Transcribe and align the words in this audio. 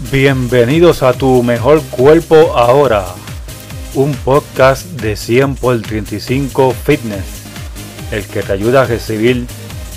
Bienvenidos 0.00 1.02
a 1.02 1.12
Tu 1.12 1.42
Mejor 1.42 1.82
Cuerpo 1.82 2.56
Ahora, 2.56 3.04
un 3.94 4.14
podcast 4.14 4.84
de 4.84 5.16
100 5.16 5.56
por 5.56 5.82
35 5.82 6.72
Fitness, 6.72 7.24
el 8.12 8.24
que 8.24 8.44
te 8.44 8.52
ayuda 8.52 8.82
a 8.82 8.86
recibir 8.86 9.44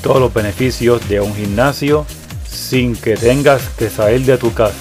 todos 0.02 0.20
los 0.20 0.34
beneficios 0.34 1.08
de 1.08 1.22
un 1.22 1.36
gimnasio 1.36 2.08
sin 2.50 2.96
que 2.96 3.16
tengas 3.16 3.62
que 3.78 3.92
salir 3.92 4.26
de 4.26 4.40
tu 4.40 4.52
casa. 4.56 4.74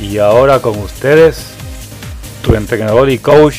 Y 0.00 0.16
ahora 0.16 0.60
con 0.60 0.78
ustedes, 0.78 1.48
tu 2.42 2.54
entrenador 2.54 3.10
y 3.10 3.18
coach, 3.18 3.56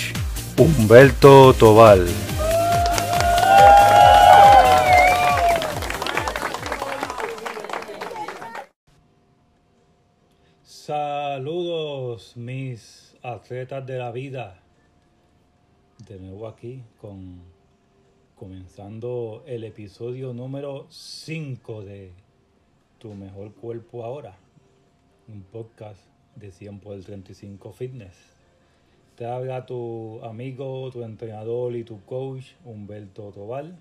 Humberto 0.58 1.54
Tobal. 1.54 2.08
Mis 12.38 13.16
atletas 13.24 13.84
de 13.88 13.98
la 13.98 14.12
vida. 14.12 14.60
De 16.08 16.20
nuevo 16.20 16.48
aquí 16.48 16.84
con 17.02 17.42
comenzando 18.36 19.44
el 19.48 19.64
episodio 19.64 20.34
número 20.34 20.86
5 20.90 21.82
de 21.82 22.12
Tu 23.00 23.12
mejor 23.16 23.56
cuerpo 23.56 24.04
ahora. 24.04 24.38
Un 25.28 25.42
podcast 25.42 26.00
de 26.36 26.52
100 26.52 26.80
por 26.80 26.94
el 26.94 27.04
35 27.04 27.72
Fitness. 27.72 28.16
Te 29.16 29.26
habla 29.26 29.66
tu 29.66 30.24
amigo, 30.24 30.92
tu 30.92 31.02
entrenador 31.02 31.76
y 31.76 31.84
tu 31.84 32.06
coach 32.06 32.52
Humberto 32.64 33.32
Tobal. 33.32 33.80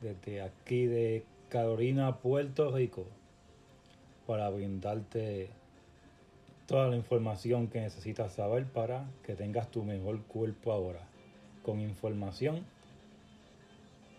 Desde 0.00 0.40
aquí 0.40 0.86
de 0.86 1.26
Carolina, 1.50 2.16
Puerto 2.16 2.74
Rico 2.74 3.04
para 4.26 4.48
brindarte 4.48 5.57
toda 6.68 6.88
la 6.88 6.96
información 6.96 7.68
que 7.68 7.80
necesitas 7.80 8.34
saber 8.34 8.66
para 8.66 9.06
que 9.24 9.34
tengas 9.34 9.70
tu 9.70 9.82
mejor 9.84 10.22
cuerpo 10.24 10.70
ahora. 10.70 11.00
Con 11.64 11.80
información 11.80 12.62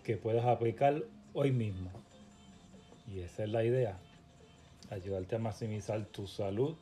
que 0.03 0.17
puedas 0.17 0.45
aplicar 0.45 1.03
hoy 1.33 1.51
mismo. 1.51 1.91
Y 3.07 3.19
esa 3.19 3.43
es 3.43 3.51
la 3.51 3.63
idea. 3.63 3.99
Ayudarte 4.89 5.35
a 5.35 5.39
maximizar 5.39 6.03
tu 6.05 6.25
salud 6.25 6.75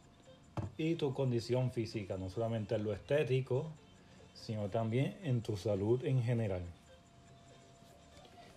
y 0.78 0.96
tu 0.96 1.14
condición 1.14 1.70
física, 1.72 2.18
no 2.18 2.30
solamente 2.30 2.76
en 2.76 2.86
lo 2.86 2.94
estético, 2.94 3.70
sino 4.34 4.70
también 4.70 5.18
en 5.22 5.42
tu 5.42 5.58
salud 5.58 6.04
en 6.06 6.24
general. 6.24 6.62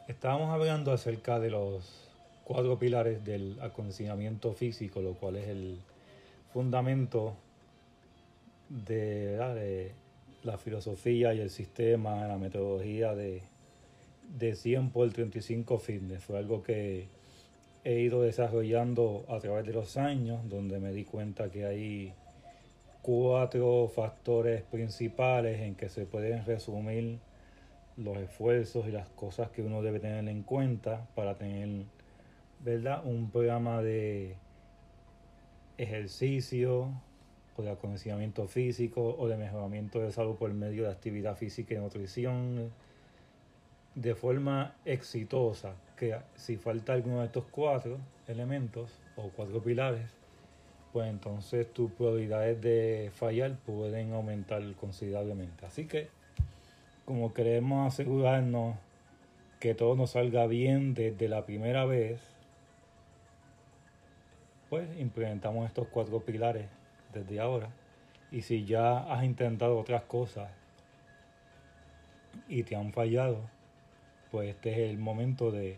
Estábamos 0.06 0.51
hablando 0.51 0.93
acerca 0.93 1.41
de 1.41 1.51
los 1.51 2.09
cuatro 2.45 2.79
pilares 2.79 3.25
del 3.25 3.59
acondicionamiento 3.61 4.53
físico, 4.53 5.03
lo 5.03 5.15
cual 5.15 5.34
es 5.34 5.49
el 5.49 5.81
fundamento 6.53 7.37
de, 8.69 9.93
la 10.43 10.59
filosofía 10.59 11.34
y 11.34 11.41
el 11.41 11.51
sistema, 11.51 12.27
la 12.27 12.39
metodología 12.39 13.15
de, 13.15 13.43
de 14.39 14.55
100 14.55 14.91
por 14.91 15.11
35 15.12 15.78
fitness. 15.78 16.25
Fue 16.25 16.39
algo 16.39 16.62
que 16.62 17.09
he 17.84 18.01
ido 18.01 18.23
desarrollando 18.23 19.25
a 19.28 19.39
través 19.39 19.67
de 19.67 19.73
los 19.73 19.97
años, 19.97 20.48
donde 20.48 20.78
me 20.78 20.93
di 20.93 21.05
cuenta 21.05 21.51
que 21.51 21.67
hay 21.67 22.15
cuatro 23.03 23.91
factores 23.95 24.62
principales 24.62 25.61
en 25.61 25.75
que 25.75 25.89
se 25.89 26.05
pueden 26.06 26.45
resumir 26.45 27.19
los 27.97 28.17
esfuerzos 28.19 28.87
y 28.87 28.93
las 28.93 29.09
cosas 29.11 29.51
que 29.51 29.62
uno 29.62 29.83
debe 29.83 30.01
tener 30.01 30.27
en 30.28 30.43
cuenta 30.43 31.06
para 31.15 31.37
tener 31.37 31.84
¿verdad? 32.61 33.05
Un 33.05 33.31
programa 33.31 33.83
de 33.83 34.37
ejercicio 35.83 36.91
o 37.56 37.62
de 37.62 37.70
acondicionamiento 37.70 38.47
físico 38.47 39.17
o 39.19 39.28
de 39.28 39.36
mejoramiento 39.36 40.00
de 40.00 40.12
salud 40.12 40.37
por 40.37 40.53
medio 40.53 40.84
de 40.84 40.91
actividad 40.91 41.37
física 41.37 41.75
y 41.75 41.78
nutrición 41.78 42.71
de 43.94 44.15
forma 44.15 44.75
exitosa, 44.84 45.75
que 45.97 46.16
si 46.37 46.56
falta 46.56 46.93
alguno 46.93 47.21
de 47.21 47.27
estos 47.27 47.44
cuatro 47.50 47.99
elementos 48.28 48.91
o 49.16 49.31
cuatro 49.31 49.62
pilares, 49.62 50.09
pues 50.93 51.09
entonces 51.09 51.72
tus 51.72 51.91
probabilidades 51.93 52.60
de 52.60 53.10
fallar 53.15 53.56
pueden 53.65 54.12
aumentar 54.12 54.62
considerablemente. 54.75 55.66
Así 55.66 55.87
que, 55.87 56.09
como 57.05 57.32
queremos 57.32 57.93
asegurarnos 57.93 58.76
que 59.59 59.75
todo 59.75 59.94
nos 59.97 60.12
salga 60.12 60.47
bien 60.47 60.94
desde 60.94 61.28
la 61.28 61.44
primera 61.44 61.84
vez, 61.84 62.21
pues 64.70 64.88
implementamos 64.98 65.66
estos 65.66 65.88
cuatro 65.88 66.20
pilares 66.20 66.66
desde 67.12 67.41
ahora. 67.41 67.69
Y 68.31 68.42
si 68.42 68.64
ya 68.64 68.98
has 69.12 69.25
intentado 69.25 69.76
otras 69.76 70.04
cosas 70.04 70.48
y 72.48 72.62
te 72.62 72.76
han 72.76 72.92
fallado, 72.92 73.41
pues 74.31 74.50
este 74.50 74.70
es 74.70 74.91
el 74.91 74.98
momento 74.98 75.50
de 75.50 75.76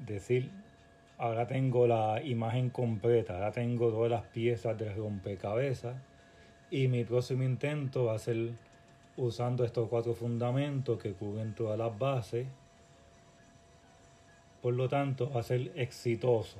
decir, 0.00 0.50
ahora 1.18 1.46
tengo 1.46 1.86
la 1.86 2.20
imagen 2.20 2.68
completa, 2.70 3.34
ahora 3.34 3.52
tengo 3.52 3.90
todas 3.90 4.10
las 4.10 4.24
piezas 4.24 4.76
del 4.76 4.96
rompecabezas 4.96 5.96
y 6.68 6.88
mi 6.88 7.04
próximo 7.04 7.44
intento 7.44 8.06
va 8.06 8.16
a 8.16 8.18
ser 8.18 8.54
usando 9.16 9.64
estos 9.64 9.88
cuatro 9.88 10.14
fundamentos 10.14 11.00
que 11.00 11.12
cubren 11.12 11.54
todas 11.54 11.78
las 11.78 11.96
bases. 11.96 12.48
Por 14.60 14.74
lo 14.74 14.88
tanto, 14.88 15.30
va 15.30 15.40
a 15.40 15.44
ser 15.44 15.70
exitoso 15.76 16.58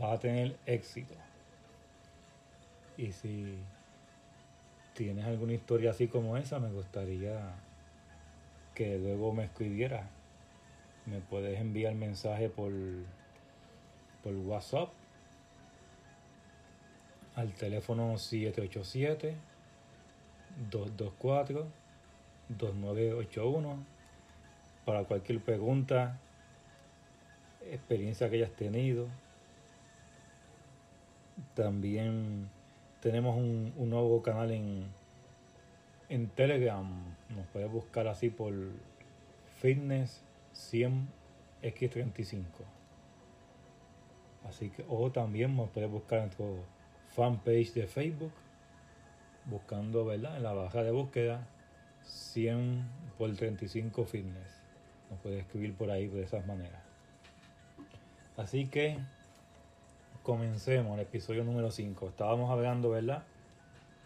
va 0.00 0.12
a 0.12 0.18
tener 0.18 0.56
éxito. 0.66 1.14
Y 2.96 3.12
si 3.12 3.58
tienes 4.94 5.24
alguna 5.24 5.54
historia 5.54 5.90
así 5.90 6.08
como 6.08 6.36
esa, 6.36 6.58
me 6.58 6.70
gustaría 6.70 7.54
que 8.74 8.98
luego 8.98 9.32
me 9.32 9.44
escribiera. 9.44 10.08
Me 11.06 11.20
puedes 11.20 11.58
enviar 11.60 11.94
mensaje 11.94 12.48
por, 12.48 12.72
por 14.22 14.34
WhatsApp 14.34 14.90
al 17.34 17.52
teléfono 17.54 18.18
787 18.18 19.34
224 20.70 21.66
2981 22.48 23.84
para 24.84 25.04
cualquier 25.04 25.40
pregunta, 25.40 26.18
experiencia 27.70 28.28
que 28.28 28.36
hayas 28.36 28.50
tenido 28.50 29.08
también 31.54 32.48
tenemos 33.00 33.36
un, 33.36 33.72
nuevo 33.90 34.22
canal 34.22 34.50
en, 34.50 34.86
en 36.08 36.28
Telegram. 36.28 36.86
Nos 37.30 37.46
puedes 37.48 37.70
buscar 37.70 38.06
así 38.06 38.30
por 38.30 38.52
Fitness 39.60 40.22
100X35. 40.54 42.44
Así 44.48 44.70
que, 44.70 44.84
o 44.88 45.10
también 45.10 45.56
nos 45.56 45.70
puedes 45.70 45.90
buscar 45.90 46.18
en 46.18 46.24
nuestro 46.26 46.64
fanpage 47.08 47.72
de 47.74 47.86
Facebook, 47.86 48.32
buscando, 49.46 50.04
¿verdad? 50.04 50.36
En 50.36 50.42
la 50.42 50.52
barra 50.52 50.82
de 50.82 50.90
búsqueda 50.90 51.46
100 52.04 52.84
por 53.18 53.34
35 53.34 54.04
Fitness. 54.04 54.62
Nos 55.10 55.20
puedes 55.20 55.40
escribir 55.40 55.74
por 55.74 55.90
ahí 55.90 56.08
de 56.08 56.22
esas 56.22 56.46
maneras. 56.46 56.82
Así 58.36 58.66
que 58.66 58.98
comencemos 60.22 60.94
el 60.94 61.00
episodio 61.00 61.42
número 61.42 61.70
5. 61.70 62.08
Estábamos 62.08 62.50
hablando, 62.50 62.90
¿verdad? 62.90 63.24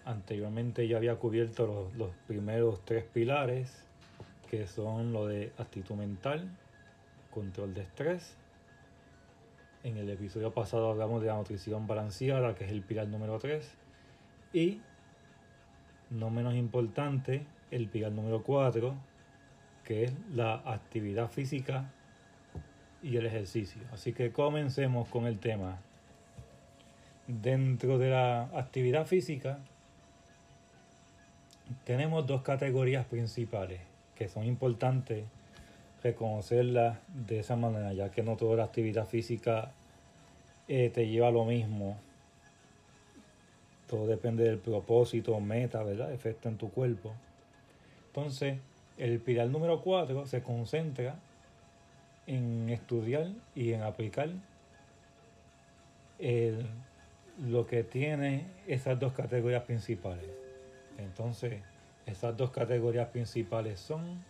Anteriormente 0.05 0.89
ya 0.89 0.97
había 0.97 1.17
cubierto 1.17 1.91
los, 1.97 2.11
primeros 2.27 2.81
tres 2.85 3.05
pilares, 3.05 3.85
que 4.51 4.67
son 4.67 5.13
lo 5.13 5.27
de 5.27 5.53
actitud 5.59 5.95
mental, 5.95 6.49
control 7.31 7.75
de 7.75 7.83
estrés. 7.83 8.37
En 9.85 9.97
el 9.99 10.09
episodio 10.09 10.53
pasado 10.53 10.91
hablamos 10.91 11.21
de 11.21 11.29
la 11.29 11.37
nutrición 11.37 11.87
balanceada, 11.87 12.55
que 12.55 12.65
es 12.65 12.71
el 12.71 12.83
pilar 12.83 13.09
número 13.09 13.39
3. 13.39 13.71
Y, 14.53 14.81
no 16.11 16.31
menos 16.31 16.55
importante, 16.55 17.47
el 17.71 17.89
pilar 17.89 18.13
número 18.13 18.43
4, 18.43 18.95
que 19.85 20.05
es 20.05 20.13
la 20.33 20.55
actividad 20.55 21.29
física 21.29 21.93
y 23.03 23.17
el 23.17 23.27
ejercicio. 23.27 23.83
Así 23.93 24.13
que 24.13 24.33
comencemos 24.33 25.09
con 25.09 25.27
el 25.27 25.39
tema. 25.39 25.79
Dentro 27.27 27.99
de 27.99 28.11
la 28.11 28.43
actividad 28.55 29.05
física 29.05 29.59
tenemos 31.85 32.27
dos 32.27 32.43
categorías 32.43 33.05
principales 33.07 33.81
que 34.15 34.29
son 34.29 34.45
importantes 34.45 35.25
reconocerlas 36.03 36.99
de 37.09 37.41
esa 37.41 37.57
manera, 37.57 37.93
ya 37.93 38.11
que 38.11 38.23
no 38.23 38.37
toda 38.37 38.57
la 38.57 38.65
actividad 38.65 39.07
física 39.07 39.73
eh, 40.69 40.91
te 40.95 41.09
lleva 41.09 41.29
a 41.29 41.33
lo 41.33 41.45
mismo. 41.45 41.99
Todo 43.89 44.07
depende 44.07 44.45
del 44.45 44.59
propósito, 44.59 45.39
meta, 45.41 45.83
¿verdad? 45.83 46.13
Efecto 46.13 46.49
en 46.49 46.59
tu 46.59 46.71
cuerpo. 46.71 47.13
Entonces, 48.07 48.59
el 48.99 49.19
pilar 49.21 49.49
número 49.49 49.83
4 49.83 50.27
se 50.27 50.43
concentra 50.43 51.17
en 52.27 52.69
estudiar 52.71 53.29
y 53.55 53.73
en 53.73 53.83
aplicar 53.83 54.31
el 56.19 56.67
lo 57.39 57.67
que 57.67 57.85
tiene 57.85 58.47
esas 58.67 58.99
dos 58.99 59.13
categorías 59.13 59.63
principales. 59.65 60.31
Entonces, 60.99 61.63
esas 62.07 62.37
dos 62.37 62.51
categorías 62.51 63.09
principales 63.09 63.81
son 63.81 64.25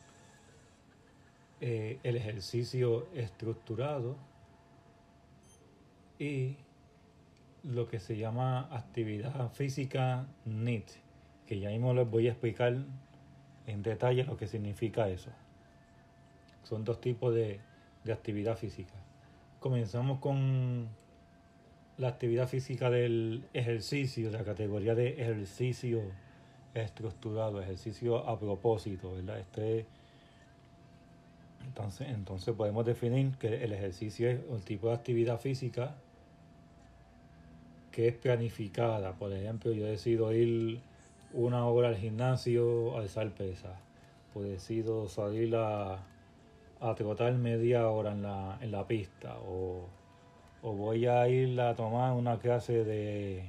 eh, 1.60 1.98
el 2.02 2.16
ejercicio 2.16 3.06
estructurado 3.14 4.16
y 6.18 6.56
lo 7.62 7.88
que 7.88 8.00
se 8.00 8.16
llama 8.16 8.68
actividad 8.70 9.50
física 9.50 10.26
NIT, 10.44 10.88
que 11.46 11.60
ya 11.60 11.70
mismo 11.70 11.94
les 11.94 12.08
voy 12.08 12.28
a 12.28 12.32
explicar 12.32 12.76
en 13.66 13.82
detalle 13.82 14.24
lo 14.24 14.36
que 14.36 14.46
significa 14.46 15.08
eso. 15.08 15.30
Son 16.62 16.84
dos 16.84 17.00
tipos 17.00 17.34
de, 17.34 17.60
de 18.04 18.12
actividad 18.12 18.56
física. 18.56 18.94
Comenzamos 19.60 20.18
con 20.20 20.88
la 21.98 22.08
actividad 22.08 22.48
física 22.48 22.90
del 22.90 23.44
ejercicio, 23.54 24.30
la 24.30 24.44
categoría 24.44 24.94
de 24.94 25.20
ejercicio 25.20 26.02
estructurado, 26.74 27.60
ejercicio 27.60 28.18
a 28.28 28.38
propósito, 28.38 29.14
¿verdad? 29.14 29.38
Este, 29.38 29.86
entonces, 31.64 32.08
entonces 32.08 32.54
podemos 32.54 32.84
definir 32.84 33.32
que 33.38 33.64
el 33.64 33.72
ejercicio 33.72 34.30
es 34.30 34.40
un 34.48 34.60
tipo 34.60 34.88
de 34.88 34.94
actividad 34.94 35.40
física 35.40 35.96
que 37.90 38.08
es 38.08 38.14
planificada. 38.14 39.12
Por 39.12 39.32
ejemplo, 39.32 39.72
yo 39.72 39.86
decido 39.86 40.32
ir 40.32 40.80
una 41.32 41.66
hora 41.66 41.88
al 41.88 41.96
gimnasio 41.96 42.96
a 42.96 43.00
alzar 43.00 43.30
pesas. 43.30 43.78
Pues 44.34 44.48
decido 44.48 45.08
salir 45.08 45.56
a, 45.56 46.04
a 46.80 46.94
trotar 46.94 47.32
media 47.34 47.88
hora 47.88 48.12
en 48.12 48.22
la, 48.22 48.58
en 48.60 48.70
la 48.70 48.86
pista. 48.86 49.38
O, 49.38 49.88
o 50.66 50.72
voy 50.72 51.06
a 51.06 51.28
ir 51.28 51.60
a 51.60 51.76
tomar 51.76 52.12
una 52.12 52.38
clase 52.38 52.82
de 52.82 53.48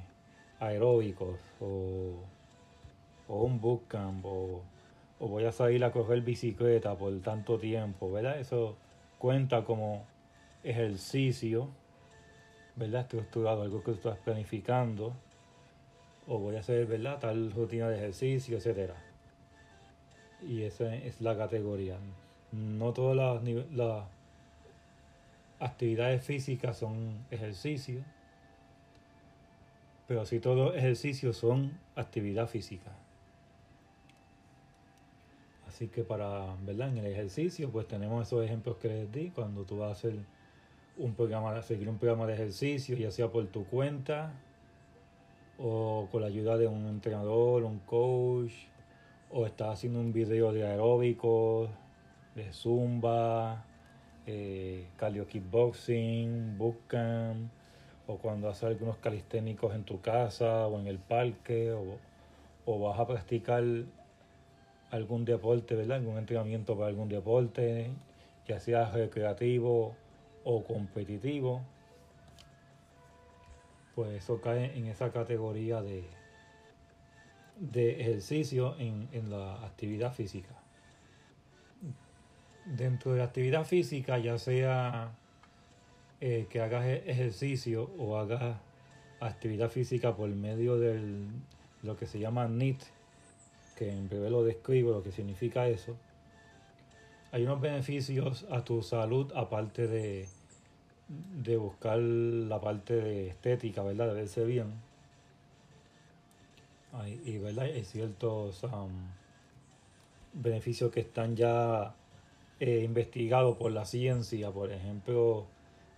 aeróbicos. 0.60 1.40
O, 1.60 2.12
o 3.26 3.42
un 3.42 3.60
bootcamp. 3.60 4.24
O, 4.24 4.62
o 5.18 5.26
voy 5.26 5.44
a 5.44 5.50
salir 5.50 5.82
a 5.82 5.90
coger 5.90 6.20
bicicleta 6.20 6.94
por 6.94 7.12
tanto 7.20 7.58
tiempo. 7.58 8.12
¿Verdad? 8.12 8.38
Eso 8.38 8.76
cuenta 9.18 9.64
como 9.64 10.04
ejercicio 10.62 11.68
¿verdad? 12.78 13.00
Estructurado, 13.02 13.62
algo 13.62 13.82
que 13.82 13.90
estás 13.90 14.18
planificando, 14.18 15.12
o 16.28 16.38
voy 16.38 16.56
a 16.56 16.60
hacer, 16.60 16.86
¿verdad? 16.86 17.18
Tal 17.18 17.50
rutina 17.50 17.88
de 17.88 17.96
ejercicio, 17.96 18.58
etcétera. 18.58 18.94
Y 20.46 20.62
esa 20.62 20.94
es 20.94 21.20
la 21.20 21.36
categoría. 21.36 21.96
No 22.52 22.92
todas 22.92 23.16
las, 23.16 24.04
actividades 25.60 26.24
físicas 26.24 26.78
son 26.78 27.24
ejercicios, 27.30 28.04
pero 30.06 30.24
sí 30.24 30.40
todos 30.40 30.74
ejercicios 30.76 31.36
son 31.36 31.78
actividad 31.94 32.48
física. 32.48 32.92
Así 35.66 35.88
que 35.88 36.02
para, 36.02 36.56
¿verdad? 36.64 36.88
En 36.88 36.98
el 36.98 37.06
ejercicio, 37.06 37.70
pues 37.70 37.86
tenemos 37.86 38.26
esos 38.26 38.44
ejemplos 38.44 38.78
que 38.78 38.88
les 38.88 39.12
di 39.12 39.30
cuando 39.30 39.64
tú 39.64 39.78
vas 39.78 39.90
a 39.90 39.92
hacer 39.92 40.14
un 40.96 41.14
programa, 41.14 41.60
seguir 41.62 41.88
un 41.88 41.98
programa 41.98 42.26
de 42.26 42.34
ejercicio, 42.34 42.96
ya 42.96 43.10
sea 43.10 43.28
por 43.28 43.46
tu 43.46 43.64
cuenta 43.64 44.32
o 45.58 46.08
con 46.10 46.22
la 46.22 46.28
ayuda 46.28 46.56
de 46.56 46.66
un 46.66 46.86
entrenador, 46.86 47.64
un 47.64 47.80
coach, 47.80 48.52
o 49.30 49.46
estás 49.46 49.74
haciendo 49.74 50.00
un 50.00 50.12
video 50.12 50.52
de 50.52 50.66
aeróbicos, 50.66 51.68
de 52.34 52.52
zumba, 52.52 53.64
eh, 54.28 54.86
cardio 54.96 55.26
kickboxing, 55.26 56.58
bootcamp, 56.58 57.50
o 58.06 58.18
cuando 58.18 58.48
haces 58.50 58.64
algunos 58.64 58.98
calisténicos 58.98 59.74
en 59.74 59.84
tu 59.84 60.00
casa 60.00 60.66
o 60.66 60.78
en 60.78 60.86
el 60.86 60.98
parque, 60.98 61.72
o, 61.72 61.96
o 62.66 62.78
vas 62.78 63.00
a 63.00 63.06
practicar 63.06 63.64
algún 64.90 65.24
deporte, 65.24 65.74
¿verdad? 65.74 65.96
Algún 65.96 66.18
entrenamiento 66.18 66.76
para 66.76 66.88
algún 66.88 67.08
deporte, 67.08 67.90
ya 68.46 68.60
sea 68.60 68.90
recreativo 68.90 69.94
o 70.44 70.64
competitivo, 70.64 71.62
pues 73.94 74.12
eso 74.12 74.40
cae 74.40 74.76
en 74.76 74.86
esa 74.86 75.10
categoría 75.10 75.82
de, 75.82 76.04
de 77.58 78.00
ejercicio 78.00 78.76
en, 78.78 79.30
la 79.30 79.64
actividad 79.64 80.12
física. 80.12 80.54
Dentro 82.76 83.12
de 83.12 83.18
la 83.18 83.24
actividad 83.24 83.64
física, 83.64 84.18
ya 84.18 84.38
sea 84.38 85.12
eh, 86.20 86.46
que 86.50 86.60
hagas 86.60 86.84
e-, 86.86 87.10
ejercicio 87.10 87.90
o 87.98 88.16
hagas 88.16 88.58
actividad 89.20 89.70
física 89.70 90.14
por 90.14 90.28
medio 90.28 90.78
de 90.78 91.00
lo 91.82 91.96
que 91.96 92.06
se 92.06 92.18
llama 92.18 92.46
NIT, 92.48 92.82
que 93.76 93.90
en 93.90 94.08
breve 94.08 94.30
lo 94.30 94.44
describo, 94.44 94.92
lo 94.92 95.02
que 95.02 95.12
significa 95.12 95.68
eso, 95.68 95.96
hay 97.30 97.44
unos 97.44 97.60
beneficios 97.60 98.46
a 98.50 98.64
tu 98.64 98.82
salud 98.82 99.32
aparte 99.34 99.86
de, 99.86 100.28
de 101.08 101.56
buscar 101.56 101.98
la 101.98 102.60
parte 102.60 102.94
de 102.94 103.28
estética, 103.28 103.82
¿verdad? 103.82 104.08
De 104.08 104.14
verse 104.14 104.44
bien. 104.44 104.72
y 107.24 107.38
¿verdad? 107.38 107.64
hay 107.66 107.84
ciertos 107.84 108.64
beneficios 110.32 110.90
que 110.90 111.00
están 111.00 111.36
ya 111.36 111.94
eh, 112.60 112.82
investigados 112.84 113.56
por 113.56 113.72
la 113.72 113.84
ciencia. 113.84 114.50
Por 114.50 114.72
ejemplo, 114.72 115.46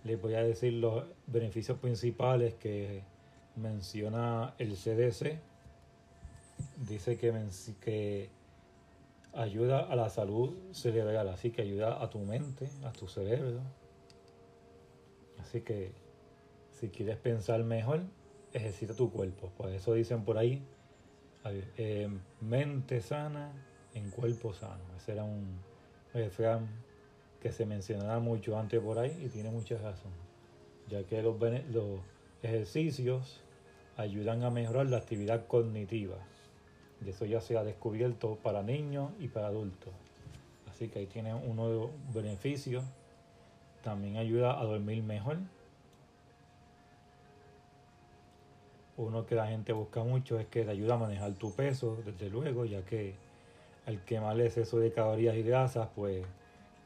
les 0.03 0.21
voy 0.21 0.35
a 0.35 0.43
decir 0.43 0.73
los 0.73 1.05
beneficios 1.27 1.77
principales 1.79 2.55
que 2.55 3.03
menciona 3.55 4.53
el 4.57 4.75
CDC. 4.75 5.39
Dice 6.87 7.17
que, 7.17 7.33
que 7.79 8.29
ayuda 9.33 9.79
a 9.79 9.95
la 9.95 10.09
salud 10.09 10.53
cerebral, 10.71 11.29
así 11.29 11.51
que 11.51 11.61
ayuda 11.63 12.01
a 12.01 12.09
tu 12.09 12.19
mente, 12.19 12.69
a 12.83 12.91
tu 12.91 13.07
cerebro 13.07 13.61
Así 15.41 15.61
que 15.61 15.91
si 16.71 16.89
quieres 16.89 17.17
pensar 17.17 17.63
mejor, 17.63 18.01
ejercita 18.53 18.93
tu 18.93 19.11
cuerpo. 19.11 19.51
Por 19.57 19.69
eso 19.69 19.93
dicen 19.93 20.23
por 20.23 20.37
ahí, 20.37 20.63
eh, 21.77 22.09
mente 22.39 23.01
sana 23.01 23.51
en 23.93 24.09
cuerpo 24.11 24.53
sano. 24.53 24.83
Ese 24.95 25.13
era 25.13 25.23
un 25.23 25.59
refrán 26.13 26.67
que 27.41 27.51
se 27.51 27.65
mencionaba 27.65 28.19
mucho 28.19 28.57
antes 28.57 28.79
por 28.79 28.99
ahí 28.99 29.23
y 29.25 29.29
tiene 29.29 29.49
mucha 29.49 29.77
razón, 29.77 30.11
ya 30.87 31.03
que 31.03 31.21
los, 31.21 31.39
los 31.71 31.99
ejercicios 32.43 33.41
ayudan 33.97 34.43
a 34.43 34.49
mejorar 34.49 34.87
la 34.87 34.97
actividad 34.97 35.47
cognitiva. 35.47 36.17
Y 37.03 37.09
eso 37.09 37.25
ya 37.25 37.41
se 37.41 37.57
ha 37.57 37.63
descubierto 37.63 38.37
para 38.43 38.61
niños 38.61 39.11
y 39.19 39.27
para 39.27 39.47
adultos. 39.47 39.93
Así 40.69 40.87
que 40.87 40.99
ahí 40.99 41.07
tiene 41.07 41.33
uno 41.33 41.69
de 41.69 41.75
los 41.79 41.89
beneficios 42.13 42.83
también 43.83 44.17
ayuda 44.17 44.59
a 44.59 44.63
dormir 44.63 45.03
mejor. 45.03 45.37
Uno 48.97 49.25
que 49.25 49.35
la 49.35 49.47
gente 49.47 49.73
busca 49.73 50.03
mucho 50.03 50.39
es 50.39 50.45
que 50.47 50.63
te 50.63 50.71
ayuda 50.71 50.95
a 50.95 50.97
manejar 50.97 51.33
tu 51.33 51.53
peso, 51.53 51.97
desde 52.05 52.29
luego, 52.29 52.65
ya 52.65 52.85
que 52.85 53.15
al 53.85 54.03
quemar 54.05 54.35
el 54.35 54.47
exceso 54.47 54.79
de 54.79 54.91
calorías 54.91 55.35
y 55.35 55.43
grasas, 55.43 55.89
pues 55.95 56.25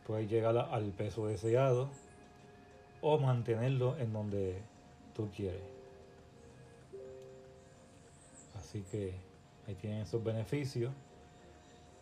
puedes 0.06 0.30
llegar 0.30 0.58
al 0.58 0.92
peso 0.92 1.28
deseado 1.28 1.90
o 3.02 3.18
mantenerlo 3.18 3.98
en 3.98 4.14
donde 4.14 4.62
tú 5.16 5.30
quieres. 5.36 5.62
Así 8.56 8.82
que 8.92 9.14
ahí 9.68 9.76
tienen 9.76 10.02
esos 10.02 10.24
beneficios. 10.24 10.94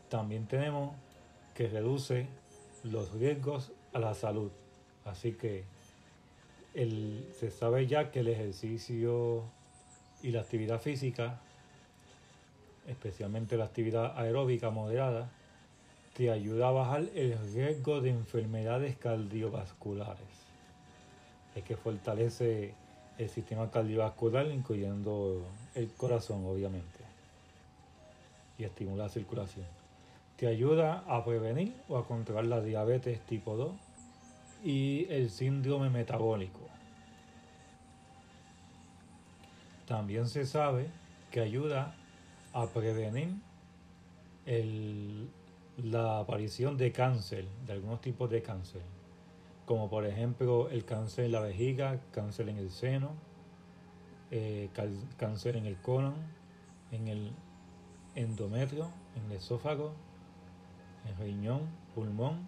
También 0.09 0.47
tenemos 0.47 0.95
que 1.53 1.67
reduce 1.67 2.27
los 2.83 3.12
riesgos 3.13 3.71
a 3.93 4.00
la 4.00 4.13
salud. 4.13 4.51
Así 5.05 5.33
que 5.33 5.65
se 6.73 7.51
sabe 7.51 7.88
ya 7.88 8.12
que 8.12 8.21
el 8.21 8.27
ejercicio 8.27 9.43
y 10.21 10.31
la 10.31 10.41
actividad 10.41 10.79
física, 10.79 11.41
especialmente 12.87 13.57
la 13.57 13.65
actividad 13.65 14.17
aeróbica 14.17 14.69
moderada, 14.69 15.29
te 16.13 16.29
ayuda 16.29 16.67
a 16.67 16.71
bajar 16.71 17.05
el 17.15 17.37
riesgo 17.53 18.01
de 18.01 18.11
enfermedades 18.11 18.97
cardiovasculares. 18.97 20.27
Es 21.55 21.63
que 21.63 21.75
fortalece 21.75 22.73
el 23.17 23.29
sistema 23.29 23.69
cardiovascular, 23.71 24.47
incluyendo 24.47 25.43
el 25.75 25.91
corazón, 25.93 26.45
obviamente, 26.45 26.99
y 28.57 28.63
estimula 28.63 29.03
la 29.03 29.09
circulación. 29.09 29.65
Te 30.37 30.47
ayuda 30.47 31.03
a 31.07 31.23
prevenir 31.23 31.73
o 31.87 31.97
a 31.97 32.05
controlar 32.05 32.45
la 32.45 32.61
diabetes 32.61 33.19
tipo 33.21 33.55
2 33.55 33.71
y 34.63 35.05
el 35.09 35.29
síndrome 35.29 35.89
metabólico. 35.89 36.61
También 39.87 40.27
se 40.27 40.45
sabe 40.45 40.87
que 41.31 41.41
ayuda 41.41 41.95
a 42.53 42.67
prevenir 42.67 43.36
la 45.77 46.19
aparición 46.19 46.77
de 46.77 46.91
cáncer, 46.91 47.48
de 47.65 47.74
algunos 47.74 48.01
tipos 48.01 48.29
de 48.29 48.41
cáncer, 48.41 48.81
como 49.65 49.89
por 49.89 50.05
ejemplo 50.05 50.69
el 50.69 50.86
cáncer 50.86 51.25
en 51.25 51.31
la 51.31 51.39
vejiga, 51.39 52.00
cáncer 52.12 52.50
en 52.50 52.57
el 52.57 52.69
seno, 52.69 53.12
eh, 54.31 54.69
cáncer 55.17 55.57
en 55.57 55.65
el 55.65 55.77
colon, 55.77 56.15
en 56.91 57.07
el 57.07 57.31
endometrio, 58.15 58.89
en 59.15 59.31
el 59.31 59.38
esófago, 59.38 59.93
en 61.07 61.17
riñón, 61.25 61.62
pulmón, 61.95 62.48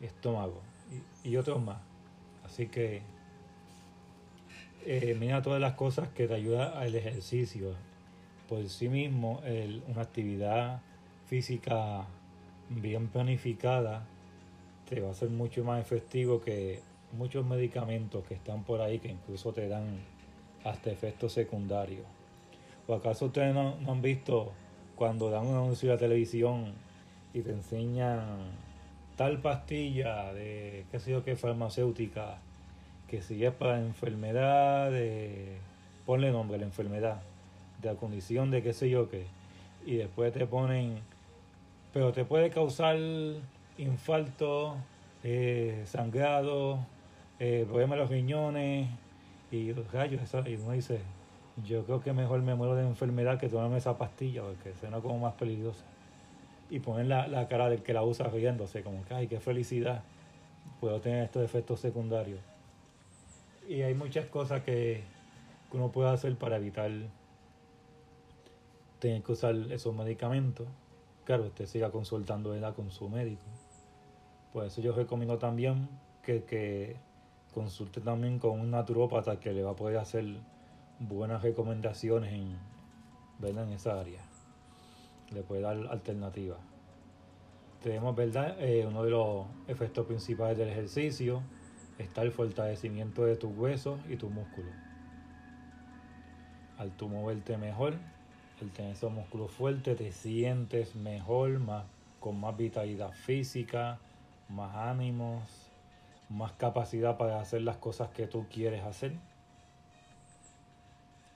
estómago 0.00 0.62
y, 1.22 1.36
otros 1.36 1.62
más. 1.62 1.78
Así 2.44 2.68
que 2.68 3.02
eh, 4.84 5.16
mira 5.18 5.42
todas 5.42 5.60
las 5.60 5.74
cosas 5.74 6.08
que 6.08 6.26
te 6.26 6.34
ayudan 6.34 6.76
al 6.76 6.94
ejercicio. 6.94 7.74
Por 8.48 8.66
sí 8.68 8.88
mismo, 8.88 9.42
una 9.88 10.02
actividad 10.02 10.80
física 11.26 12.06
bien 12.70 13.08
planificada 13.08 14.06
te 14.88 15.00
va 15.00 15.10
a 15.10 15.14
ser 15.14 15.28
mucho 15.28 15.64
más 15.64 15.82
efectivo 15.82 16.40
que 16.40 16.80
muchos 17.12 17.44
medicamentos 17.44 18.24
que 18.26 18.34
están 18.34 18.64
por 18.64 18.80
ahí 18.80 18.98
que 18.98 19.08
incluso 19.08 19.52
te 19.52 19.68
dan 19.68 19.98
hasta 20.64 20.90
efectos 20.90 21.32
secundarios. 21.32 22.06
¿O 22.86 22.94
acaso 22.94 23.26
ustedes 23.26 23.54
no, 23.54 23.76
han 23.86 24.00
visto 24.02 24.52
cuando 24.96 25.30
dan 25.30 25.46
un 25.46 25.54
anuncio 25.54 25.90
en 25.90 25.94
la 25.94 26.00
televisión 26.00 26.72
y 27.34 27.42
te 27.42 27.50
enseñan 27.50 28.24
tal 29.16 29.42
pastilla 29.42 30.32
de 30.32 30.86
qué 30.90 31.00
sé 31.00 31.10
yo 31.10 31.22
qué 31.22 31.36
farmacéutica 31.36 32.38
que 33.08 33.20
si 33.20 33.44
es 33.44 33.52
para 33.52 33.78
enfermedad 33.78 34.90
de 34.90 35.58
ponle 36.06 36.32
nombre 36.32 36.56
a 36.56 36.60
la 36.60 36.66
enfermedad 36.66 37.20
de 37.80 37.92
la 37.92 37.94
condición 37.94 38.50
de 38.50 38.62
qué 38.62 38.72
sé 38.72 38.90
yo 38.90 39.08
qué 39.08 39.26
y 39.86 39.96
después 39.96 40.32
te 40.32 40.46
ponen 40.46 41.00
pero 41.92 42.12
te 42.12 42.24
puede 42.24 42.50
causar 42.50 42.96
infarto 43.78 44.76
eh, 45.24 45.82
sangrado 45.86 46.78
eh, 47.40 47.64
problema 47.68 47.94
de 47.94 48.00
los 48.00 48.10
riñones 48.10 48.88
y 49.52 49.72
rayos, 49.72 50.20
y 50.46 50.54
uno 50.56 50.72
dice, 50.72 51.00
yo 51.64 51.84
creo 51.84 52.00
que 52.00 52.12
mejor 52.12 52.42
me 52.42 52.54
muero 52.54 52.74
de 52.74 52.82
enfermedad 52.82 53.38
que 53.38 53.48
tomarme 53.48 53.78
esa 53.78 53.96
pastilla 53.96 54.42
porque 54.42 54.74
suena 54.74 55.00
como 55.00 55.18
más 55.18 55.34
peligrosa. 55.34 55.84
Y 56.68 56.80
ponen 56.80 57.08
la, 57.08 57.28
la 57.28 57.48
cara 57.48 57.70
del 57.70 57.82
que 57.82 57.94
la 57.94 58.02
usa 58.02 58.28
riéndose, 58.28 58.82
como 58.82 59.04
que, 59.04 59.14
ay, 59.14 59.26
qué 59.28 59.40
felicidad, 59.40 60.02
puedo 60.80 61.00
tener 61.00 61.24
estos 61.24 61.42
efectos 61.44 61.80
secundarios. 61.80 62.40
Y 63.68 63.82
hay 63.82 63.94
muchas 63.94 64.26
cosas 64.26 64.62
que, 64.62 65.02
uno 65.70 65.90
puede 65.90 66.10
hacer 66.10 66.34
para 66.36 66.56
evitar 66.56 66.90
tener 68.98 69.22
que 69.22 69.32
usar 69.32 69.54
esos 69.70 69.94
medicamentos. 69.94 70.66
Claro, 71.24 71.44
usted 71.44 71.66
siga 71.66 71.90
consultando 71.90 72.54
con 72.74 72.90
su 72.90 73.08
médico. 73.08 73.44
Por 74.52 74.64
eso 74.64 74.80
yo 74.80 74.92
recomiendo 74.92 75.38
también 75.38 75.88
que, 76.22 76.44
que 76.44 76.96
consulte 77.52 78.00
también 78.00 78.38
con 78.38 78.58
un 78.58 78.70
naturópata 78.70 79.38
que 79.38 79.52
le 79.52 79.62
va 79.62 79.72
a 79.72 79.76
poder 79.76 79.98
hacer 79.98 80.24
buenas 80.98 81.42
recomendaciones 81.42 82.32
en, 82.32 82.56
en 83.42 83.72
esa 83.72 84.00
área. 84.00 84.22
Le 85.30 85.42
puede 85.42 85.62
dar 85.62 85.76
alternativas. 85.90 86.58
Tenemos, 87.82 88.16
¿verdad? 88.16 88.56
Eh, 88.60 88.86
uno 88.86 89.04
de 89.04 89.10
los 89.10 89.46
efectos 89.68 90.06
principales 90.06 90.58
del 90.58 90.68
ejercicio 90.68 91.42
está 91.98 92.22
el 92.22 92.32
fortalecimiento 92.32 93.24
de 93.24 93.36
tus 93.36 93.56
huesos 93.56 94.00
y 94.08 94.16
tus 94.16 94.30
músculos. 94.30 94.72
Al 96.78 96.92
tú 96.92 97.08
moverte 97.08 97.56
mejor, 97.58 97.94
al 98.60 98.70
tener 98.70 98.92
esos 98.92 99.12
músculos 99.12 99.50
fuertes, 99.50 99.96
te 99.96 100.12
sientes 100.12 100.94
mejor, 100.94 101.58
más, 101.58 101.84
con 102.20 102.40
más 102.40 102.56
vitalidad 102.56 103.12
física, 103.12 103.98
más 104.48 104.74
ánimos, 104.74 105.42
más 106.28 106.52
capacidad 106.52 107.16
para 107.16 107.40
hacer 107.40 107.62
las 107.62 107.76
cosas 107.76 108.10
que 108.10 108.26
tú 108.26 108.46
quieres 108.52 108.84
hacer 108.84 109.12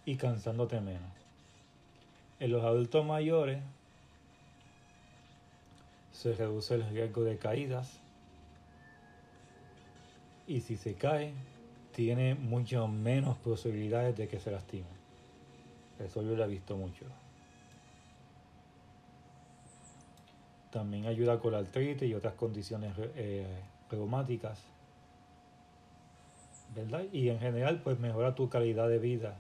y 0.04 0.16
cansándote 0.16 0.80
menos. 0.80 1.12
En 2.40 2.50
los 2.50 2.64
adultos 2.64 3.04
mayores 3.06 3.62
se 6.12 6.34
reduce 6.34 6.74
el 6.74 6.88
riesgo 6.88 7.22
de 7.24 7.38
caídas 7.38 7.98
y 10.46 10.60
si 10.60 10.76
se 10.76 10.94
cae 10.94 11.32
tiene 11.92 12.34
mucho 12.34 12.88
menos 12.88 13.36
posibilidades 13.38 14.16
de 14.16 14.28
que 14.28 14.40
se 14.40 14.50
lastime. 14.50 15.01
Eso 15.98 16.22
yo 16.22 16.34
lo 16.34 16.44
he 16.44 16.48
visto 16.48 16.76
mucho. 16.76 17.04
También 20.70 21.06
ayuda 21.06 21.38
con 21.38 21.52
la 21.52 21.58
artritis 21.58 22.08
y 22.08 22.14
otras 22.14 22.34
condiciones 22.34 22.94
eh, 22.98 23.46
reumáticas 23.90 24.72
¿verdad? 26.74 27.04
Y 27.12 27.28
en 27.28 27.38
general, 27.38 27.80
pues 27.82 27.98
mejora 27.98 28.34
tu 28.34 28.48
calidad 28.48 28.88
de 28.88 28.98
vida. 28.98 29.36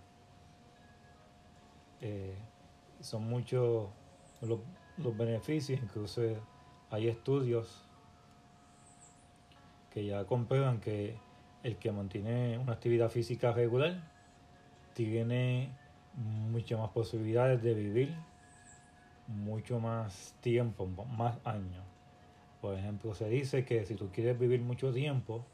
Eh, 2.00 2.34
son 3.00 3.28
muchos 3.28 3.88
los, 4.40 4.60
beneficios, 5.16 5.80
incluso 5.82 6.22
hay 6.90 7.08
estudios 7.08 7.84
que 9.90 10.04
ya 10.04 10.24
comprueban 10.24 10.80
que 10.80 11.16
el 11.62 11.76
que 11.76 11.92
mantiene 11.92 12.58
una 12.58 12.72
actividad 12.72 13.08
física 13.08 13.52
regular 13.52 14.02
tiene 14.94 15.70
muchas 16.14 16.78
más 16.78 16.90
posibilidades 16.90 17.62
de 17.62 17.74
vivir 17.74 18.14
mucho 19.28 19.80
más 19.80 20.34
tiempo, 20.40 20.86
más 20.86 21.38
años. 21.44 21.84
Por 22.60 22.78
ejemplo, 22.78 23.14
se 23.14 23.28
dice 23.28 23.64
que 23.64 23.84
si 23.84 23.94
tú 23.94 24.10
quieres 24.12 24.38
vivir 24.38 24.60
mucho 24.60 24.92
tiempo, 24.92 25.44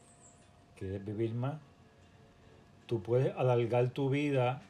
quieres 0.76 1.04
vivir 1.04 1.34
más, 1.34 1.60
tú 2.86 3.02
puedes 3.02 3.34
alargar 3.36 3.90
tu 3.90 4.10
vida 4.10 4.62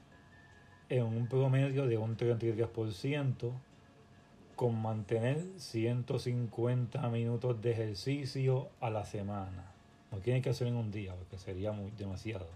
en 0.88 1.04
un 1.04 1.26
promedio 1.26 1.86
de 1.86 1.98
un 1.98 2.16
33% 2.16 3.52
con 4.56 4.80
mantener 4.80 5.44
150 5.56 7.08
minutos 7.10 7.60
de 7.60 7.72
ejercicio 7.72 8.68
a 8.80 8.90
la 8.90 9.04
semana. 9.04 9.72
No 10.10 10.18
tienes 10.18 10.42
que 10.42 10.50
hacer 10.50 10.68
en 10.68 10.76
un 10.76 10.90
día 10.90 11.14
porque 11.14 11.38
sería 11.38 11.72
muy 11.72 11.90
demasiado. 11.92 12.46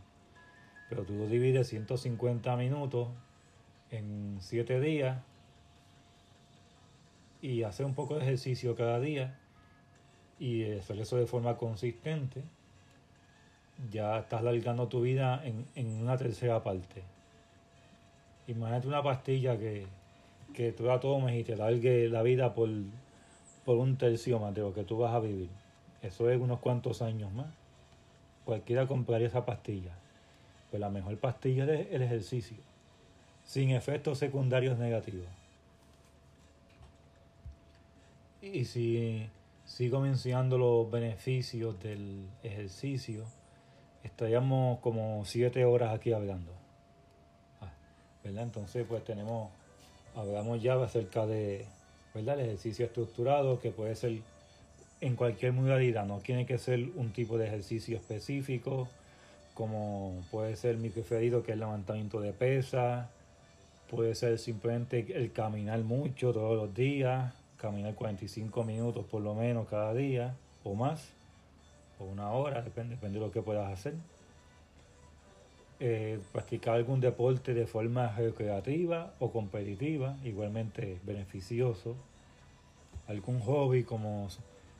Pero 0.92 1.04
tú 1.04 1.26
divides 1.26 1.68
150 1.68 2.54
minutos 2.58 3.08
en 3.90 4.36
7 4.40 4.78
días 4.78 5.22
y 7.40 7.62
hacer 7.62 7.86
un 7.86 7.94
poco 7.94 8.16
de 8.16 8.20
ejercicio 8.20 8.76
cada 8.76 9.00
día 9.00 9.38
y 10.38 10.70
hacer 10.72 11.00
eso 11.00 11.16
de 11.16 11.26
forma 11.26 11.56
consistente 11.56 12.42
ya 13.90 14.18
estás 14.18 14.42
largando 14.42 14.88
tu 14.88 15.00
vida 15.00 15.42
en, 15.46 16.02
una 16.02 16.18
tercera 16.18 16.62
parte. 16.62 17.02
Imagínate 18.46 18.86
una 18.86 19.02
pastilla 19.02 19.58
que, 19.58 19.86
que 20.52 20.72
tú 20.72 20.84
la 20.84 21.00
tomes 21.00 21.40
y 21.40 21.42
te 21.42 21.56
largue 21.56 22.10
la 22.10 22.20
vida 22.20 22.52
por, 22.52 22.68
por 23.64 23.78
un 23.78 23.96
tercio 23.96 24.38
más 24.40 24.54
lo 24.58 24.74
que 24.74 24.84
tú 24.84 24.98
vas 24.98 25.14
a 25.14 25.20
vivir. 25.20 25.48
Eso 26.02 26.28
es 26.28 26.38
unos 26.38 26.60
cuantos 26.60 27.00
años 27.00 27.32
más. 27.32 27.46
Cualquiera 28.44 28.86
compraría 28.86 29.28
esa 29.28 29.46
pastilla. 29.46 30.01
Pues 30.72 30.80
la 30.80 30.88
mejor 30.88 31.18
pastilla 31.18 31.64
es 31.64 31.88
el 31.90 32.00
ejercicio, 32.00 32.56
sin 33.44 33.72
efectos 33.72 34.16
secundarios 34.16 34.78
negativos. 34.78 35.28
Y 38.40 38.64
si 38.64 39.28
sigo 39.66 40.00
mencionando 40.00 40.56
los 40.56 40.90
beneficios 40.90 41.78
del 41.82 42.26
ejercicio, 42.42 43.24
estaríamos 44.02 44.78
como 44.78 45.22
siete 45.26 45.66
horas 45.66 45.94
aquí 45.94 46.14
hablando. 46.14 46.52
Ah, 47.60 47.70
¿Verdad? 48.24 48.44
Entonces, 48.44 48.86
pues 48.88 49.04
tenemos, 49.04 49.50
hablamos 50.16 50.62
ya 50.62 50.82
acerca 50.82 51.26
de, 51.26 51.66
¿verdad? 52.14 52.40
El 52.40 52.46
ejercicio 52.46 52.86
estructurado 52.86 53.60
que 53.60 53.72
puede 53.72 53.94
ser 53.94 54.22
en 55.02 55.16
cualquier 55.16 55.52
modalidad, 55.52 56.06
no 56.06 56.20
tiene 56.20 56.46
que 56.46 56.56
ser 56.56 56.78
un 56.96 57.12
tipo 57.12 57.36
de 57.36 57.48
ejercicio 57.48 57.98
específico, 57.98 58.88
como 59.54 60.24
puede 60.30 60.56
ser 60.56 60.76
mi 60.78 60.88
preferido 60.88 61.42
que 61.42 61.52
es 61.52 61.54
el 61.54 61.60
levantamiento 61.60 62.20
de 62.20 62.32
pesas, 62.32 63.08
puede 63.90 64.14
ser 64.14 64.38
simplemente 64.38 65.06
el 65.14 65.32
caminar 65.32 65.80
mucho 65.80 66.32
todos 66.32 66.56
los 66.56 66.74
días, 66.74 67.34
caminar 67.56 67.94
45 67.94 68.64
minutos 68.64 69.04
por 69.06 69.22
lo 69.22 69.34
menos 69.34 69.68
cada 69.68 69.94
día 69.94 70.34
o 70.64 70.74
más 70.74 71.12
una 72.10 72.30
hora, 72.30 72.62
depende, 72.62 72.96
depende 72.96 73.18
de 73.18 73.26
lo 73.26 73.32
que 73.32 73.42
puedas 73.42 73.70
hacer. 73.72 73.94
Eh, 75.80 76.20
practicar 76.32 76.76
algún 76.76 77.00
deporte 77.00 77.54
de 77.54 77.66
forma 77.66 78.14
recreativa 78.16 79.14
o 79.18 79.32
competitiva, 79.32 80.16
igualmente 80.24 81.00
beneficioso. 81.04 81.96
Algún 83.08 83.40
hobby 83.40 83.82
como 83.82 84.28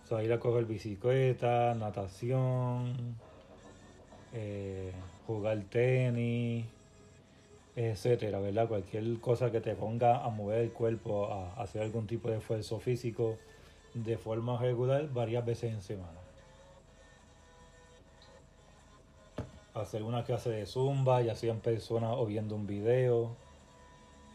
salir 0.08 0.32
a 0.32 0.38
correr 0.38 0.64
bicicleta, 0.64 1.74
natación, 1.74 3.16
eh, 4.32 4.92
jugar 5.26 5.62
tenis, 5.70 6.66
etcétera, 7.76 8.38
¿verdad? 8.40 8.68
Cualquier 8.68 9.18
cosa 9.20 9.50
que 9.50 9.60
te 9.60 9.74
ponga 9.74 10.24
a 10.24 10.28
mover 10.30 10.60
el 10.60 10.72
cuerpo, 10.72 11.26
a 11.32 11.54
hacer 11.62 11.82
algún 11.82 12.06
tipo 12.06 12.28
de 12.30 12.38
esfuerzo 12.38 12.80
físico 12.80 13.38
de 13.94 14.16
forma 14.18 14.58
regular 14.58 15.08
varias 15.12 15.44
veces 15.44 15.72
en 15.72 15.82
semana. 15.82 16.22
hacer 19.74 20.02
una 20.02 20.24
clase 20.24 20.50
de 20.50 20.66
zumba, 20.66 21.22
ya 21.22 21.34
sea 21.34 21.52
en 21.52 21.60
persona 21.60 22.12
o 22.12 22.26
viendo 22.26 22.54
un 22.54 22.66
video, 22.66 23.34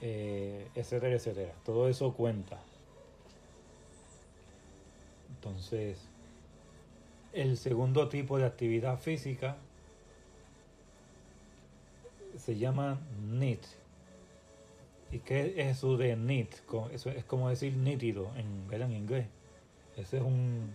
eh, 0.02 0.68
etcétera, 0.76 1.16
etcétera. 1.16 1.54
Todo 1.66 1.88
eso 1.88 2.14
cuenta. 2.14 2.58
Entonces, 5.36 6.00
el 7.34 7.58
segundo 7.58 8.10
tipo 8.10 8.38
de 8.38 8.46
actividad 8.46 9.00
física 9.00 9.58
se 12.48 12.58
llama 12.58 12.98
NIT. 13.30 13.62
¿Y 15.12 15.20
qué 15.20 15.54
es 15.58 15.76
eso 15.76 15.98
de 15.98 16.16
NIT? 16.16 16.56
Eso 16.94 17.10
es 17.10 17.26
como 17.26 17.50
decir 17.50 17.76
nítido 17.76 18.32
en, 18.38 18.66
en 18.72 18.92
inglés. 18.94 19.28
Ese 19.98 20.16
es 20.16 20.24
un, 20.24 20.74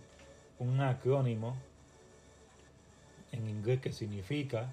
un 0.58 0.80
acrónimo 0.82 1.56
en 3.32 3.48
inglés 3.48 3.80
que 3.80 3.90
significa 3.90 4.68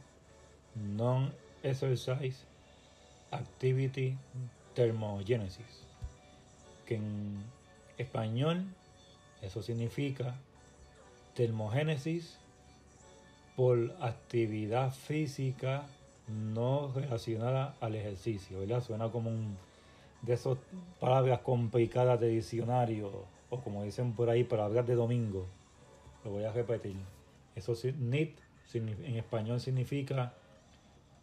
Non-Exercise 0.75 2.43
Activity 3.31 4.17
Thermogenesis, 4.73 5.85
que 6.85 6.95
en 6.95 7.45
español 7.97 8.65
eso 9.41 9.63
significa 9.63 10.35
termogénesis 11.33 12.37
por 13.55 13.95
actividad 14.01 14.91
física 14.91 15.87
no 16.29 16.91
relacionada 16.93 17.75
al 17.79 17.95
ejercicio, 17.95 18.59
¿verdad? 18.59 18.83
Suena 18.83 19.09
como 19.09 19.29
un 19.29 19.57
de 20.21 20.33
esas 20.33 20.57
palabras 20.99 21.39
complicadas 21.39 22.19
de 22.19 22.27
diccionario, 22.27 23.25
o 23.49 23.61
como 23.61 23.83
dicen 23.83 24.13
por 24.13 24.29
ahí, 24.29 24.43
palabras 24.43 24.85
de 24.85 24.95
domingo. 24.95 25.45
Lo 26.23 26.31
voy 26.31 26.43
a 26.43 26.51
repetir. 26.51 26.97
Eso 27.55 27.73
NIT 27.97 28.37
en 28.73 29.15
español 29.15 29.59
significa 29.59 30.33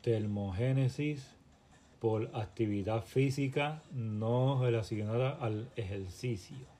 termogénesis 0.02 1.36
por 2.00 2.30
actividad 2.34 3.02
física 3.02 3.82
no 3.92 4.60
relacionada 4.62 5.30
al 5.30 5.68
ejercicio. 5.76 6.75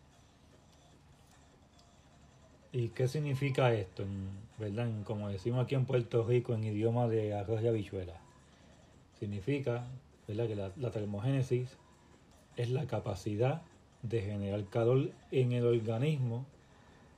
¿Y 2.77 2.89
qué 2.91 3.09
significa 3.09 3.73
esto? 3.73 4.05
¿verdad? 4.59 4.91
como 5.05 5.31
decimos 5.31 5.65
aquí 5.65 5.75
en 5.75 5.87
Puerto 5.87 6.25
Rico 6.25 6.53
en 6.53 6.63
idioma 6.63 7.09
de 7.09 7.33
arroz 7.33 7.63
y 7.63 7.69
habichuela. 7.69 8.21
Significa 9.19 9.87
¿verdad? 10.29 10.47
que 10.47 10.57
la, 10.57 10.73
la 10.77 10.91
termogénesis 10.91 11.75
es 12.57 12.69
la 12.69 12.87
capacidad 12.87 13.63
de 14.03 14.21
generar 14.21 14.63
calor 14.67 15.11
en 15.31 15.53
el 15.53 15.65
organismo 15.65 16.45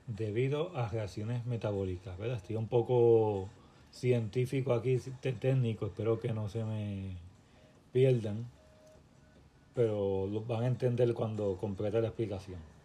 debido 0.07 0.77
a 0.77 0.87
reacciones 0.87 1.45
metabólicas. 1.45 2.17
¿verdad? 2.17 2.37
Estoy 2.37 2.55
un 2.55 2.69
poco 2.69 3.49
científico 3.91 4.71
aquí, 4.71 4.97
técnico, 5.41 5.87
espero 5.87 6.21
que 6.21 6.31
no 6.31 6.47
se 6.47 6.63
me 6.63 7.17
pierdan, 7.91 8.45
pero 9.75 10.25
lo 10.25 10.39
van 10.39 10.63
a 10.63 10.67
entender 10.67 11.13
cuando 11.13 11.57
complete 11.57 11.99
la 11.99 12.07
explicación. 12.07 12.78